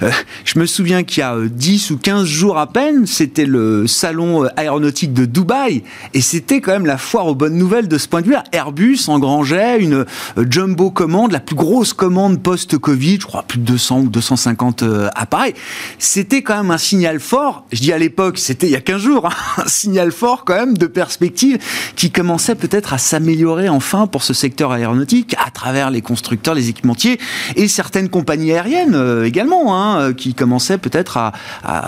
euh, 0.03 0.11
je 0.45 0.59
me 0.59 0.65
souviens 0.65 1.03
qu'il 1.03 1.19
y 1.19 1.23
a 1.23 1.35
10 1.43 1.91
ou 1.91 1.97
15 1.97 2.25
jours 2.25 2.57
à 2.57 2.67
peine, 2.67 3.05
c'était 3.05 3.45
le 3.45 3.87
salon 3.87 4.47
aéronautique 4.55 5.13
de 5.13 5.25
Dubaï 5.25 5.83
et 6.13 6.21
c'était 6.21 6.61
quand 6.61 6.71
même 6.71 6.85
la 6.85 6.97
foire 6.97 7.27
aux 7.27 7.35
bonnes 7.35 7.57
nouvelles 7.57 7.87
de 7.87 7.97
ce 7.97 8.07
point 8.07 8.21
de 8.21 8.27
vue. 8.27 8.35
Airbus 8.51 8.99
engrangeait 9.07 9.79
une 9.79 10.05
jumbo 10.49 10.91
commande, 10.91 11.31
la 11.31 11.39
plus 11.39 11.55
grosse 11.55 11.93
commande 11.93 12.41
post-Covid, 12.41 13.19
je 13.21 13.25
crois 13.25 13.43
plus 13.43 13.59
de 13.59 13.65
200 13.65 14.01
ou 14.01 14.09
250 14.09 14.83
appareils. 15.15 15.53
C'était 15.97 16.41
quand 16.41 16.57
même 16.57 16.71
un 16.71 16.77
signal 16.77 17.19
fort. 17.19 17.65
Je 17.71 17.81
dis 17.81 17.91
à 17.91 17.97
l'époque, 17.97 18.37
c'était 18.37 18.67
il 18.67 18.71
y 18.71 18.75
a 18.75 18.81
15 18.81 19.01
jours, 19.01 19.27
hein, 19.27 19.33
un 19.65 19.67
signal 19.67 20.11
fort 20.11 20.45
quand 20.45 20.55
même 20.55 20.77
de 20.77 20.87
perspective 20.87 21.57
qui 21.95 22.11
commençait 22.11 22.55
peut-être 22.55 22.93
à 22.93 22.97
s'améliorer 22.97 23.69
enfin 23.69 24.07
pour 24.07 24.23
ce 24.23 24.33
secteur 24.33 24.71
aéronautique 24.71 24.90
à 25.37 25.51
travers 25.51 25.89
les 25.89 26.01
constructeurs, 26.01 26.53
les 26.53 26.69
équipementiers 26.69 27.19
et 27.55 27.67
certaines 27.67 28.09
compagnies 28.09 28.51
aériennes 28.51 28.95
euh, 28.95 29.25
également, 29.25 29.75
hein, 29.77 30.13
qui 30.13 30.33
commençaient 30.33 30.77
peut-être 30.77 31.17
à, 31.17 31.31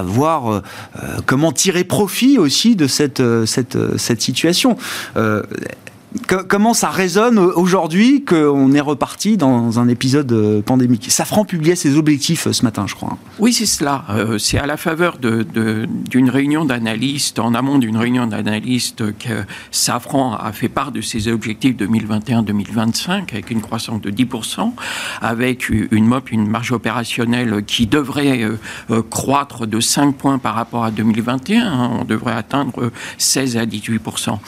voir 0.03 0.51
euh, 0.51 0.61
comment 1.25 1.51
tirer 1.51 1.83
profit 1.83 2.37
aussi 2.37 2.75
de 2.75 2.87
cette 2.87 3.21
situation. 4.19 4.77
Euh, 6.32 6.43
comment 6.47 6.73
ça 6.73 6.89
résonne 6.89 7.38
aujourd'hui 7.39 8.23
qu'on 8.23 8.71
est 8.73 8.82
reparti 8.82 9.38
dans 9.38 9.80
un 9.80 9.88
épisode 9.88 10.32
euh, 10.32 10.62
pandémique? 10.62 11.10
Safran 11.10 11.45
publiait 11.45 11.76
ses 11.76 11.97
objectifs 11.97 12.47
euh, 12.47 12.54
ce 12.54 12.63
matin, 12.63 12.86
je 12.88 12.95
crois. 12.95 13.17
Oui, 13.39 13.54
c'est 13.54 13.65
cela. 13.65 14.06
Euh, 14.10 14.38
c'est 14.38 14.58
à 14.58 14.65
la 14.65 14.78
faveur 14.78 15.17
d'une 15.17 16.30
réunion 16.30 16.65
d'analystes, 16.65 17.39
en 17.39 17.54
amont 17.54 17.78
d'une 17.78 17.97
réunion 17.97 18.28
d'analystes, 18.28 19.17
que 19.17 19.43
Safran 19.71 20.36
a 20.36 20.52
fait 20.52 20.69
part 20.69 20.91
de 20.91 21.02
ses 21.02 21.28
objectifs 21.28 21.76
2021-2025 21.78 23.32
avec 23.32 23.52
une 23.52 23.62
croissance 23.62 24.02
de 24.02 24.12
10%, 24.12 24.71
avec 25.21 25.69
une 25.69 26.06
MOP, 26.06 26.32
une 26.32 26.47
marge 26.47 26.71
opérationnelle 26.71 27.63
qui 27.65 27.88
devrait 27.88 28.47
croître 29.10 29.67
de 29.67 29.80
5 29.80 30.15
points 30.15 30.38
par 30.38 30.56
rapport 30.56 30.84
à 30.84 30.91
2021. 30.91 31.99
On 32.02 32.06
devrait 32.06 32.34
atteindre 32.34 32.91
16 33.17 33.58
à 33.58 33.65
18%. 33.65 34.39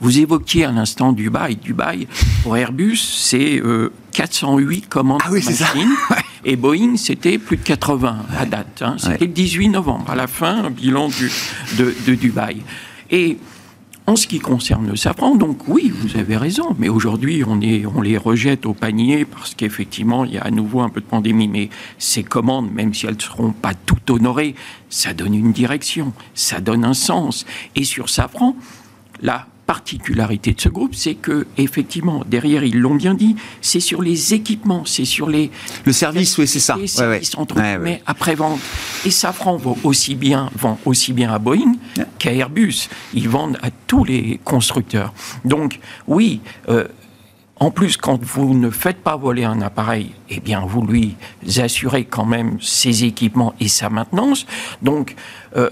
Vous 0.00 0.18
évoquiez 0.18 0.64
à 0.64 0.72
l'instant 0.72 1.12
Dubaï. 1.12 1.56
Dubaï, 1.56 2.06
pour 2.42 2.56
Airbus, 2.56 2.96
c'est 2.96 3.60
euh, 3.60 3.90
408 4.12 4.88
commandes 4.88 5.20
ah 5.24 5.28
oui, 5.30 5.42
machines. 5.44 5.94
Et 6.44 6.56
Boeing, 6.56 6.96
c'était 6.96 7.38
plus 7.38 7.56
de 7.56 7.62
80 7.62 8.24
à 8.38 8.46
date. 8.46 8.82
Hein. 8.82 8.96
C'était 8.98 9.26
le 9.26 9.32
18 9.32 9.70
novembre, 9.70 10.10
à 10.10 10.14
la 10.14 10.26
fin, 10.26 10.70
bilan 10.70 11.08
du, 11.08 11.30
de, 11.76 11.94
de, 12.06 12.14
Dubaï. 12.14 12.62
Et 13.10 13.38
en 14.06 14.16
ce 14.16 14.26
qui 14.26 14.38
concerne 14.38 14.86
le 14.88 14.96
safran, 14.96 15.34
donc 15.34 15.68
oui, 15.68 15.92
vous 15.94 16.16
avez 16.16 16.36
raison, 16.36 16.74
mais 16.78 16.88
aujourd'hui, 16.88 17.42
on, 17.44 17.60
on 17.94 18.00
les 18.00 18.16
rejette 18.16 18.66
au 18.66 18.72
panier 18.72 19.24
parce 19.24 19.54
qu'effectivement, 19.54 20.24
il 20.24 20.34
y 20.34 20.38
a 20.38 20.42
à 20.42 20.50
nouveau 20.50 20.80
un 20.80 20.88
peu 20.88 21.00
de 21.00 21.06
pandémie. 21.06 21.48
Mais 21.48 21.70
ces 21.98 22.22
commandes, 22.22 22.72
même 22.72 22.94
si 22.94 23.06
elles 23.06 23.16
ne 23.16 23.20
seront 23.20 23.50
pas 23.52 23.74
toutes 23.74 24.08
honorées, 24.08 24.54
ça 24.88 25.12
donne 25.12 25.34
une 25.34 25.52
direction, 25.52 26.12
ça 26.34 26.60
donne 26.60 26.84
un 26.84 26.94
sens. 26.94 27.44
Et 27.74 27.84
sur 27.84 28.08
safran, 28.08 28.56
là, 29.20 29.46
particularité 29.68 30.54
de 30.54 30.60
ce 30.62 30.70
groupe, 30.70 30.94
c'est 30.94 31.14
que 31.14 31.46
effectivement 31.58 32.24
derrière 32.26 32.64
ils 32.64 32.80
l'ont 32.80 32.94
bien 32.94 33.12
dit, 33.12 33.36
c'est 33.60 33.80
sur 33.80 34.00
les 34.00 34.32
équipements, 34.32 34.84
c'est 34.86 35.04
sur 35.04 35.28
les 35.28 35.50
le 35.84 35.92
service, 35.92 36.38
oui 36.38 36.48
c'est 36.48 36.58
ça, 36.58 36.76
les 36.78 36.86
services 36.86 37.34
ouais, 37.34 37.38
entre 37.38 37.56
ouais, 37.56 37.76
mais 37.76 38.02
après 38.06 38.34
vente. 38.34 38.60
Et 39.04 39.10
Safran 39.10 39.58
vend 39.58 39.76
aussi 39.84 40.14
bien 40.14 40.48
vend 40.56 40.78
aussi 40.86 41.12
bien 41.12 41.30
à 41.30 41.38
Boeing 41.38 41.74
qu'à 42.18 42.32
Airbus. 42.32 42.88
Ils 43.12 43.28
vendent 43.28 43.58
à 43.60 43.68
tous 43.86 44.04
les 44.04 44.40
constructeurs. 44.42 45.12
Donc 45.44 45.78
oui. 46.06 46.40
Euh, 46.70 46.88
en 47.60 47.72
plus, 47.72 47.96
quand 47.96 48.22
vous 48.22 48.54
ne 48.54 48.70
faites 48.70 49.02
pas 49.02 49.16
voler 49.16 49.42
un 49.42 49.60
appareil, 49.62 50.12
eh 50.30 50.38
bien, 50.38 50.60
vous 50.64 50.86
lui 50.86 51.16
assurez 51.56 52.04
quand 52.04 52.24
même 52.24 52.56
ses 52.60 53.02
équipements 53.02 53.52
et 53.58 53.66
sa 53.66 53.90
maintenance. 53.90 54.46
Donc, 54.80 55.16
euh, 55.56 55.68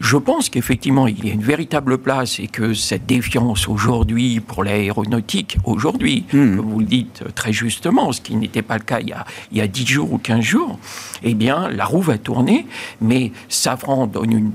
je 0.00 0.16
pense 0.16 0.48
qu'effectivement, 0.48 1.06
il 1.06 1.24
y 1.24 1.30
a 1.30 1.34
une 1.34 1.42
véritable 1.42 1.98
place 1.98 2.40
et 2.40 2.48
que 2.48 2.72
cette 2.72 3.04
défiance 3.04 3.68
aujourd'hui 3.68 4.40
pour 4.40 4.64
l'aéronautique, 4.64 5.58
aujourd'hui, 5.64 6.24
mmh. 6.32 6.56
comme 6.56 6.70
vous 6.70 6.80
le 6.80 6.86
dites 6.86 7.22
très 7.34 7.52
justement, 7.52 8.10
ce 8.10 8.22
qui 8.22 8.34
n'était 8.34 8.62
pas 8.62 8.78
le 8.78 8.82
cas 8.82 9.00
il 9.00 9.10
y, 9.10 9.12
a, 9.12 9.26
il 9.52 9.58
y 9.58 9.60
a 9.60 9.68
10 9.68 9.86
jours 9.86 10.12
ou 10.12 10.18
15 10.18 10.40
jours, 10.40 10.78
eh 11.22 11.34
bien, 11.34 11.68
la 11.68 11.84
roue 11.84 12.00
va 12.00 12.16
tourner, 12.16 12.66
mais 13.02 13.30
Safran 13.50 14.06
donne 14.06 14.32
une, 14.32 14.52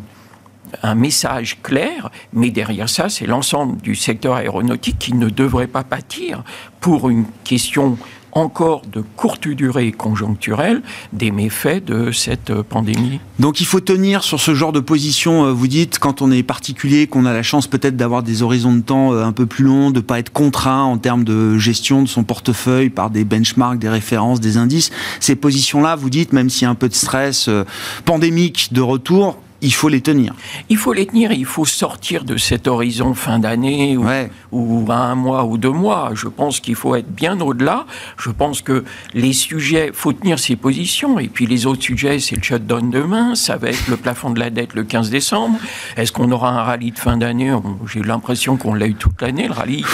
un 0.82 0.96
message 0.96 1.60
clair, 1.62 2.10
mais 2.34 2.50
derrière 2.50 2.90
ça, 2.90 3.10
c'est 3.10 3.28
l'ensemble 3.28 3.80
du 3.82 3.96
secteur 3.96 4.34
aéronautique 4.36 4.98
qui 4.98 5.14
ne 5.14 5.30
devrait 5.30 5.68
pas 5.68 5.84
pâtir 5.84 6.44
pour 6.80 7.10
une 7.10 7.26
question 7.44 7.98
encore 8.36 8.82
de 8.91 9.04
courte 9.15 9.48
durée 9.48 9.91
conjoncturelle 9.91 10.82
des 11.13 11.32
méfaits 11.32 11.84
de 11.84 12.12
cette 12.12 12.54
pandémie. 12.54 13.19
Donc 13.39 13.62
il 13.62 13.65
faut 13.65 13.80
tenir 13.80 14.24
sur 14.24 14.39
ce 14.39 14.54
genre 14.54 14.74
de 14.74 14.80
position, 14.80 15.54
vous 15.54 15.67
dites, 15.67 16.00
quand 16.00 16.21
on 16.21 16.32
est 16.32 16.43
particulier, 16.43 17.08
qu'on 17.08 17.26
a 17.26 17.34
la 17.34 17.43
chance 17.43 17.67
peut-être 17.67 17.95
d'avoir 17.95 18.24
des 18.24 18.43
horizons 18.43 18.74
de 18.74 18.82
temps 18.82 19.13
un 19.13 19.32
peu 19.32 19.45
plus 19.45 19.63
longs, 19.63 19.91
de 19.91 20.02
pas 20.02 20.19
être 20.19 20.32
contraint 20.32 20.84
en 20.84 20.98
termes 20.98 21.24
de 21.24 21.58
gestion 21.58 22.04
de 22.04 22.08
son 22.08 22.24
portefeuille 22.24 22.89
par 22.89 23.10
des 23.10 23.24
benchmarks, 23.24 23.80
des 23.80 23.89
références, 23.89 24.39
des 24.39 24.58
indices. 24.58 24.91
Ces 25.19 25.36
positions-là, 25.36 25.95
vous 25.95 26.10
dites, 26.10 26.34
même 26.34 26.50
s'il 26.50 26.63
y 26.63 26.65
a 26.65 26.69
un 26.69 26.76
peu 26.76 26.89
de 26.89 26.93
stress 26.93 27.48
euh, 27.48 27.63
pandémique 28.06 28.69
de 28.71 28.82
retour, 28.82 29.38
il 29.62 29.74
faut 29.74 29.89
les 29.89 30.02
tenir. 30.02 30.34
Il 30.70 30.78
faut 30.78 30.94
les 30.94 31.06
tenir, 31.06 31.32
il 31.32 31.46
faut 31.46 31.65
sortir 31.65 32.24
de 32.24 32.38
cet 32.38 32.68
horizon 32.68 33.13
fin 33.13 33.39
d'année 33.39 33.98
ou, 33.98 34.06
ou, 34.52 34.91
un 34.91 35.15
mois 35.15 35.46
ou 35.46 35.58
deux 35.58 35.72
mois. 35.72 36.12
Je 36.13 36.28
pense 36.28 36.60
qu'il 36.60 36.76
faut 36.76 36.96
être 36.96 37.10
bien 37.10 37.39
au-delà. 37.39 37.86
Je 38.18 38.30
pense 38.30 38.62
que 38.62 38.84
les 39.13 39.34
sujets, 39.34 39.91
faut 39.94 40.13
tenir 40.13 40.39
ses 40.39 40.56
positions. 40.56 41.20
Et 41.20 41.28
puis 41.28 41.46
les 41.46 41.65
autres 41.65 41.84
sujets, 41.84 42.20
c'est 42.20 42.36
le 42.36 42.44
shutdown 42.44 42.89
demain, 42.89 43.36
ça 43.36 43.56
va 43.58 43.70
être 43.70 43.88
le 43.88 43.98
plafond 43.98 44.30
de 44.30 44.39
la 44.39 44.50
dette 44.50 44.74
le 44.74 44.84
15 44.84 45.10
décembre. 45.10 45.58
Est-ce 45.96 46.12
qu'on 46.12 46.32
aura 46.32 46.50
un 46.50 46.63
rallye 46.63 46.91
de 46.91 47.00
fin 47.00 47.18
d'année? 47.18 47.54
J'ai 47.91 48.02
l'impression 48.02 48.58
qu'on 48.58 48.74
l'a 48.74 48.88
eu 48.88 48.96
toute 48.96 49.22
l'année, 49.22 49.48
le 49.48 49.54
rallye. 49.54 49.86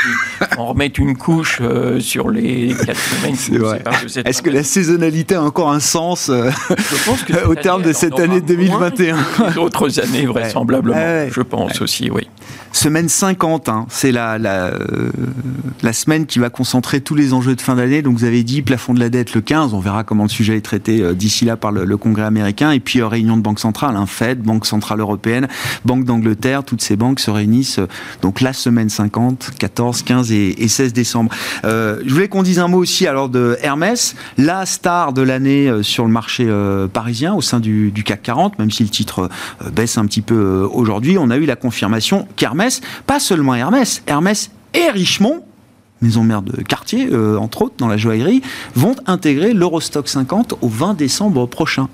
on 0.58 0.66
remet 0.66 0.86
une 0.86 1.16
couche 1.16 1.58
euh, 1.62 2.00
sur 2.00 2.28
les 2.28 2.74
quatre 2.84 3.00
semaines. 3.00 4.24
Est-ce 4.24 4.42
que 4.42 4.50
la 4.50 4.62
saisonnalité 4.62 5.34
a 5.34 5.42
encore 5.42 5.70
un 5.70 5.80
sens 5.80 6.28
euh, 6.28 6.50
au 7.46 7.54
terme 7.54 7.82
de 7.82 7.92
cette 7.92 8.20
année 8.20 8.40
2021 8.40 9.05
D'autres 9.54 10.00
années, 10.04 10.26
vraisemblablement, 10.26 11.28
je 11.30 11.42
pense 11.42 11.80
aussi, 11.80 12.10
oui. 12.10 12.26
Semaine 12.76 13.08
50, 13.08 13.70
hein, 13.70 13.86
c'est 13.88 14.12
la, 14.12 14.36
la, 14.36 14.66
euh, 14.66 15.10
la, 15.82 15.94
semaine 15.94 16.26
qui 16.26 16.38
va 16.38 16.50
concentrer 16.50 17.00
tous 17.00 17.14
les 17.14 17.32
enjeux 17.32 17.56
de 17.56 17.60
fin 17.62 17.74
d'année. 17.74 18.02
Donc 18.02 18.18
vous 18.18 18.24
avez 18.24 18.42
dit 18.42 18.60
plafond 18.60 18.92
de 18.92 19.00
la 19.00 19.08
dette 19.08 19.32
le 19.32 19.40
15, 19.40 19.72
on 19.72 19.80
verra 19.80 20.04
comment 20.04 20.24
le 20.24 20.28
sujet 20.28 20.58
est 20.58 20.60
traité 20.60 21.00
euh, 21.00 21.14
d'ici 21.14 21.46
là 21.46 21.56
par 21.56 21.72
le, 21.72 21.96
Congrès 21.96 22.24
américain. 22.24 22.72
Et 22.72 22.80
puis 22.80 23.00
euh, 23.00 23.06
réunion 23.06 23.38
de 23.38 23.42
banque 23.42 23.60
centrale, 23.60 23.96
hein, 23.96 24.04
Fed, 24.04 24.42
Banque 24.42 24.66
centrale 24.66 25.00
européenne, 25.00 25.48
Banque 25.86 26.04
d'Angleterre, 26.04 26.64
toutes 26.64 26.82
ces 26.82 26.96
banques 26.96 27.20
se 27.20 27.30
réunissent 27.30 27.80
donc 28.20 28.42
la 28.42 28.52
semaine 28.52 28.90
50, 28.90 29.52
14, 29.58 30.02
15 30.02 30.32
et, 30.32 30.68
16 30.68 30.92
décembre. 30.92 31.32
je 31.64 32.12
voulais 32.12 32.28
qu'on 32.28 32.42
dise 32.42 32.58
un 32.58 32.68
mot 32.68 32.78
aussi 32.78 33.06
alors 33.06 33.30
de 33.30 33.56
Hermès, 33.62 34.16
la 34.36 34.66
star 34.66 35.14
de 35.14 35.22
l'année 35.22 35.72
sur 35.82 36.04
le 36.04 36.10
marché 36.10 36.46
parisien 36.92 37.34
au 37.34 37.40
sein 37.40 37.58
du, 37.58 37.90
du 37.90 38.04
CAC 38.04 38.22
40, 38.22 38.58
même 38.58 38.70
si 38.70 38.82
le 38.82 38.90
titre 38.96 39.28
baisse 39.72 39.98
un 39.98 40.06
petit 40.06 40.22
peu 40.22 40.68
aujourd'hui. 40.72 41.18
On 41.18 41.30
a 41.30 41.36
eu 41.36 41.44
la 41.46 41.56
confirmation 41.56 42.26
qu'Hermès 42.36 42.80
pas 43.06 43.20
seulement 43.20 43.54
Hermès, 43.54 44.02
Hermès 44.06 44.50
et 44.74 44.90
Richemont, 44.90 45.42
maison 46.02 46.22
mère 46.22 46.42
de 46.42 46.62
quartier, 46.62 47.08
euh, 47.10 47.38
entre 47.38 47.62
autres, 47.62 47.74
dans 47.78 47.88
la 47.88 47.96
joaillerie, 47.96 48.42
vont 48.74 48.96
intégrer 49.06 49.52
l'Eurostock 49.52 50.08
50 50.08 50.54
au 50.60 50.68
20 50.68 50.94
décembre 50.94 51.46
prochain. 51.46 51.88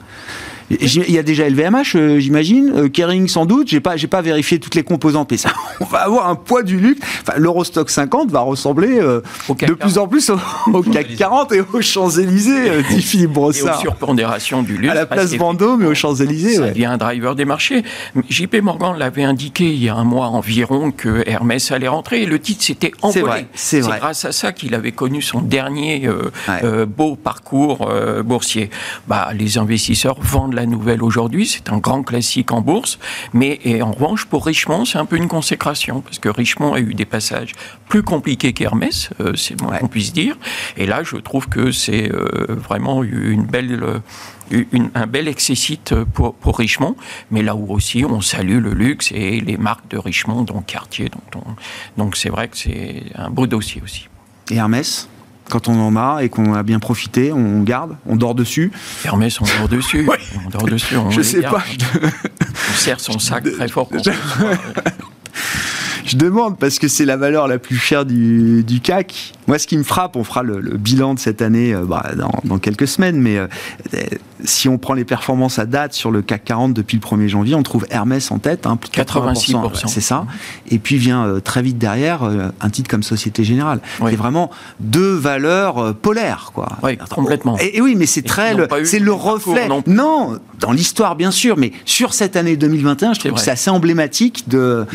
Il 0.81 1.11
y 1.11 1.19
a 1.19 1.23
déjà 1.23 1.49
LVMH, 1.49 1.97
euh, 1.97 2.19
j'imagine, 2.19 2.73
euh, 2.75 2.89
Kering 2.89 3.29
sans 3.29 3.47
doute. 3.47 3.69
J'ai 3.69 3.81
pas, 3.81 3.97
j'ai 3.97 4.07
pas 4.07 4.23
vérifié 4.23 4.59
toutes 4.59 4.75
les 4.75 4.83
composantes, 4.83 5.31
mais 5.31 5.37
ça, 5.37 5.51
on 5.81 5.85
va 5.85 5.99
avoir 5.99 6.29
un 6.29 6.35
poids 6.35 6.63
du 6.63 6.79
luxe. 6.79 7.01
Enfin, 7.23 7.39
l'Eurostock 7.39 7.91
50 7.91 8.31
va 8.31 8.41
ressembler 8.41 8.99
euh, 8.99 9.21
de 9.49 9.75
plus 9.75 9.99
en 9.99 10.09
plus 10.09 10.31
au, 10.31 10.83
CAC 10.93 11.17
40 11.17 11.53
et 11.53 11.61
aux 11.61 11.83
Champs 11.83 12.11
Élysées, 12.11 12.83
dit 12.91 13.03
Philippe 13.03 13.33
Brossard. 13.33 13.75
Et 13.75 13.79
aux 13.79 13.81
surpondérations 13.81 14.63
du 14.63 14.77
luxe. 14.77 14.93
À 14.93 14.95
la 14.95 15.07
place 15.07 15.35
Vendôme 15.35 15.83
et 15.83 15.87
aux 15.87 15.95
Champs 15.95 16.15
Élysées. 16.15 16.57
Ça 16.57 16.69
devient 16.69 16.87
un 16.87 16.97
driver 16.97 17.35
des 17.35 17.45
marchés. 17.45 17.83
JP 18.29 18.57
Morgan 18.63 18.97
l'avait 18.99 19.25
indiqué 19.25 19.73
il 19.73 19.83
y 19.83 19.89
a 19.89 19.95
un 19.95 20.05
mois 20.05 20.29
environ 20.29 20.91
que 20.91 21.23
Hermès 21.27 21.71
allait 21.73 21.89
rentrer. 21.89 22.23
Et 22.23 22.27
le 22.27 22.39
titre 22.39 22.63
s'était 22.63 22.93
envolé. 23.03 23.47
C'est 23.55 23.81
grâce 23.81 24.25
à 24.25 24.33
ça 24.33 24.53
qu'il 24.53 24.75
avait 24.75 24.93
connu 24.93 25.23
son 25.23 25.41
dernier 25.41 26.09
beau 26.87 27.17
parcours 27.17 27.91
boursier. 28.25 28.71
Bah, 29.09 29.31
les 29.35 29.59
investisseurs 29.59 30.17
vendent 30.21 30.55
la 30.55 30.62
nouvelle 30.67 31.03
aujourd'hui, 31.03 31.47
c'est 31.47 31.71
un 31.71 31.79
grand 31.79 32.03
classique 32.03 32.53
en 32.53 32.61
bourse, 32.61 32.99
mais 33.33 33.83
en 33.83 33.93
revanche, 33.93 34.27
pour 34.27 34.47
Richemont, 34.47 34.85
c'est 34.85 34.99
un 34.99 35.07
peu 35.07 35.17
une 35.17 35.29
consécration, 35.29 36.01
parce 36.01 36.19
que 36.19 36.29
Richemont 36.29 36.75
a 36.75 36.81
eu 36.81 36.95
des 36.95 37.05
passages 37.05 37.53
plus 37.89 38.03
compliqués 38.03 38.53
qu'Hermès, 38.53 39.11
euh, 39.21 39.35
c'est 39.35 39.61
moins 39.61 39.79
qu'on 39.79 39.89
puisse 39.89 40.13
dire, 40.13 40.37
et 40.77 40.87
là, 40.87 41.03
je 41.03 41.17
trouve 41.17 41.49
que 41.49 41.73
c'est 41.73 42.11
euh, 42.13 42.47
vraiment 42.49 43.03
une 43.03 43.45
belle... 43.45 43.83
Euh, 43.83 43.99
un 44.95 45.07
bel 45.07 45.29
excessite 45.29 45.95
pour, 46.13 46.35
pour, 46.35 46.59
Richemont, 46.59 46.95
mais 47.31 47.43
là 47.43 47.55
où 47.55 47.73
aussi 47.73 48.05
on 48.05 48.21
salue 48.21 48.59
le 48.59 48.75
luxe 48.75 49.11
et 49.11 49.41
les 49.41 49.57
marques 49.57 49.89
de 49.89 49.97
Richemont, 49.97 50.43
donc 50.43 50.67
Cartier. 50.67 51.09
Donc, 51.33 51.45
donc 51.97 52.17
c'est 52.17 52.29
vrai 52.29 52.49
que 52.49 52.59
c'est 52.59 53.05
un 53.15 53.31
beau 53.31 53.47
dossier 53.47 53.81
aussi. 53.83 54.09
Et 54.51 54.57
Hermès? 54.57 55.09
Quand 55.53 55.69
on 55.69 55.79
en 55.79 55.97
a 55.97 56.23
et 56.23 56.31
qu'on 56.31 56.55
a 56.55 56.63
bien 56.63 56.79
profité, 56.79 57.31
on 57.31 57.61
garde, 57.61 57.95
on 58.07 58.17
dort 58.17 58.35
dessus. 58.35 58.73
Hermès, 59.05 59.39
on 59.39 59.45
dort 59.45 59.69
dessus. 59.69 60.09
On 60.47 60.49
dort 60.49 60.63
dessus. 60.63 60.97
On 60.97 61.11
je 61.11 61.21
sais 61.21 61.43
pas. 61.43 61.63
on 62.03 62.73
serre 62.75 63.01
son 63.01 63.19
sac 63.19 63.45
très 63.45 63.69
fort. 63.69 63.91
je 66.13 66.19
demande 66.19 66.59
parce 66.59 66.79
que 66.79 66.89
c'est 66.89 67.07
la 67.07 67.17
valeur 67.17 67.49
la 67.49 67.59
plus 67.59 67.77
chère 67.77 68.05
du, 68.05 68.63
du, 68.65 68.81
CAC. 68.81 69.33
Moi, 69.47 69.59
ce 69.59 69.67
qui 69.67 69.79
me 69.79 69.83
frappe, 69.83 70.15
on 70.15 70.25
fera 70.25 70.43
le, 70.43 70.61
bilan 70.77 71.15
de 71.15 71.19
cette 71.19 71.41
année 71.41 71.73
euh, 71.73 71.85
bah, 71.85 72.11
dans, 72.17 72.33
dans, 72.45 72.59
quelques 72.59 72.87
semaines, 72.87 73.19
mais 73.19 73.39
euh, 73.39 73.47
si 74.45 74.69
on 74.69 74.77
prend 74.77 74.93
les 74.93 75.05
performances 75.05 75.59
à 75.59 75.65
date 75.65 75.95
sur 75.95 76.11
le 76.11 76.21
CAC 76.21 76.45
40 76.45 76.75
depuis 76.75 76.99
le 76.99 77.01
1er 77.01 77.29
janvier, 77.29 77.55
on 77.55 77.63
trouve 77.63 77.87
Hermès 77.89 78.31
en 78.31 78.39
tête, 78.39 78.67
hein, 78.67 78.79
86%. 78.93 79.89
C'est 79.89 80.03
ça. 80.03 80.27
Et 80.71 80.79
puis 80.79 80.97
vient 80.97 81.25
euh, 81.25 81.41
très 81.41 81.63
vite 81.63 81.79
derrière 81.79 82.23
un 82.23 82.71
titre 82.71 82.91
comme 82.91 83.03
Société 83.03 83.43
Générale. 83.43 83.81
C'est 83.99 84.17
vraiment 84.17 84.51
deux 84.81 85.15
valeurs 85.15 85.95
polaires, 85.95 86.51
quoi. 86.55 86.69
Oui, 86.83 86.99
complètement. 87.09 87.57
Et, 87.59 87.81
oui, 87.81 87.95
mais 87.97 88.07
c'est 88.07 88.23
très, 88.23 88.55
c'est 88.85 88.99
le 88.99 89.13
reflet. 89.13 89.69
Non, 89.87 90.39
dans 90.61 90.73
l'histoire 90.73 91.17
bien 91.17 91.31
sûr, 91.31 91.57
mais 91.57 91.73
sur 91.87 92.13
cette 92.13 92.37
année 92.37 92.57
2021, 92.57 93.15
je 93.15 93.21
trouve 93.21 93.33
que 93.33 93.41
c'est 93.41 93.51
assez 93.51 93.71
emblématique 93.71 94.49
de 94.49 94.87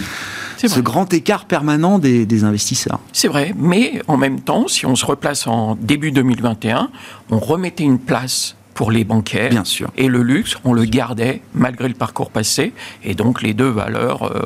ce 0.57 0.79
grand 0.79 1.13
écart 1.13 1.45
permanent 1.45 1.99
des, 1.99 2.43
investisseurs. 2.43 2.99
C'est 3.13 3.27
vrai, 3.27 3.53
mais 3.57 4.01
en 4.07 4.17
même 4.17 4.41
temps, 4.41 4.67
si 4.67 4.85
on 4.85 4.95
se 4.95 5.05
replace 5.05 5.47
en 5.47 5.75
début 5.75 6.11
2021, 6.11 6.89
on 7.31 7.39
remettait 7.39 7.83
une 7.83 7.99
place 7.99 8.55
pour 8.73 8.91
les 8.91 9.03
bancaires. 9.03 9.49
Bien 9.49 9.65
sûr. 9.65 9.89
Et 9.97 10.07
le 10.07 10.21
luxe, 10.21 10.55
on 10.63 10.73
le 10.73 10.85
gardait 10.85 11.41
malgré 11.55 11.87
le 11.87 11.95
parcours 11.95 12.29
passé. 12.29 12.73
Et 13.03 13.15
donc 13.15 13.41
les 13.41 13.55
deux 13.55 13.69
valeurs, 13.69 14.23
euh, 14.23 14.43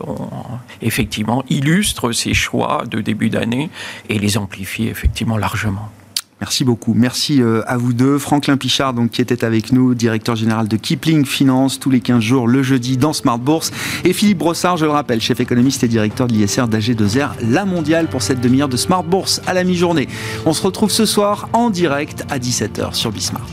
effectivement, 0.81 1.43
illustrent 1.49 2.13
ces 2.13 2.33
choix 2.33 2.83
de 2.89 3.01
début 3.01 3.29
d'année 3.29 3.69
et 4.07 4.19
les 4.19 4.37
amplifient 4.37 4.87
effectivement 4.87 5.37
largement. 5.37 5.89
Merci 6.41 6.63
beaucoup. 6.63 6.95
Merci 6.95 7.41
euh, 7.41 7.61
à 7.67 7.77
vous 7.77 7.93
deux. 7.93 8.17
Franklin 8.17 8.57
Pichard, 8.57 8.95
donc, 8.95 9.11
qui 9.11 9.21
était 9.21 9.45
avec 9.45 9.71
nous, 9.71 9.93
directeur 9.93 10.35
général 10.35 10.67
de 10.67 10.75
Kipling 10.75 11.23
Finance, 11.23 11.79
tous 11.79 11.91
les 11.91 11.99
15 11.99 12.19
jours, 12.19 12.47
le 12.47 12.63
jeudi, 12.63 12.97
dans 12.97 13.13
Smart 13.13 13.37
Bourse. 13.37 13.71
Et 14.03 14.11
Philippe 14.11 14.39
Brossard, 14.39 14.75
je 14.75 14.85
le 14.85 14.91
rappelle, 14.91 15.21
chef 15.21 15.39
économiste 15.39 15.83
et 15.83 15.87
directeur 15.87 16.27
de 16.27 16.33
l'ISR 16.33 16.63
d'AG2R, 16.67 17.33
la 17.47 17.65
mondiale 17.65 18.07
pour 18.07 18.23
cette 18.23 18.41
demi-heure 18.41 18.69
de 18.69 18.77
Smart 18.77 19.03
Bourse 19.03 19.39
à 19.45 19.53
la 19.53 19.63
mi-journée. 19.63 20.07
On 20.47 20.53
se 20.53 20.63
retrouve 20.63 20.89
ce 20.89 21.05
soir 21.05 21.47
en 21.53 21.69
direct 21.69 22.25
à 22.31 22.39
17h 22.39 22.95
sur 22.95 23.11
Bismart. 23.11 23.47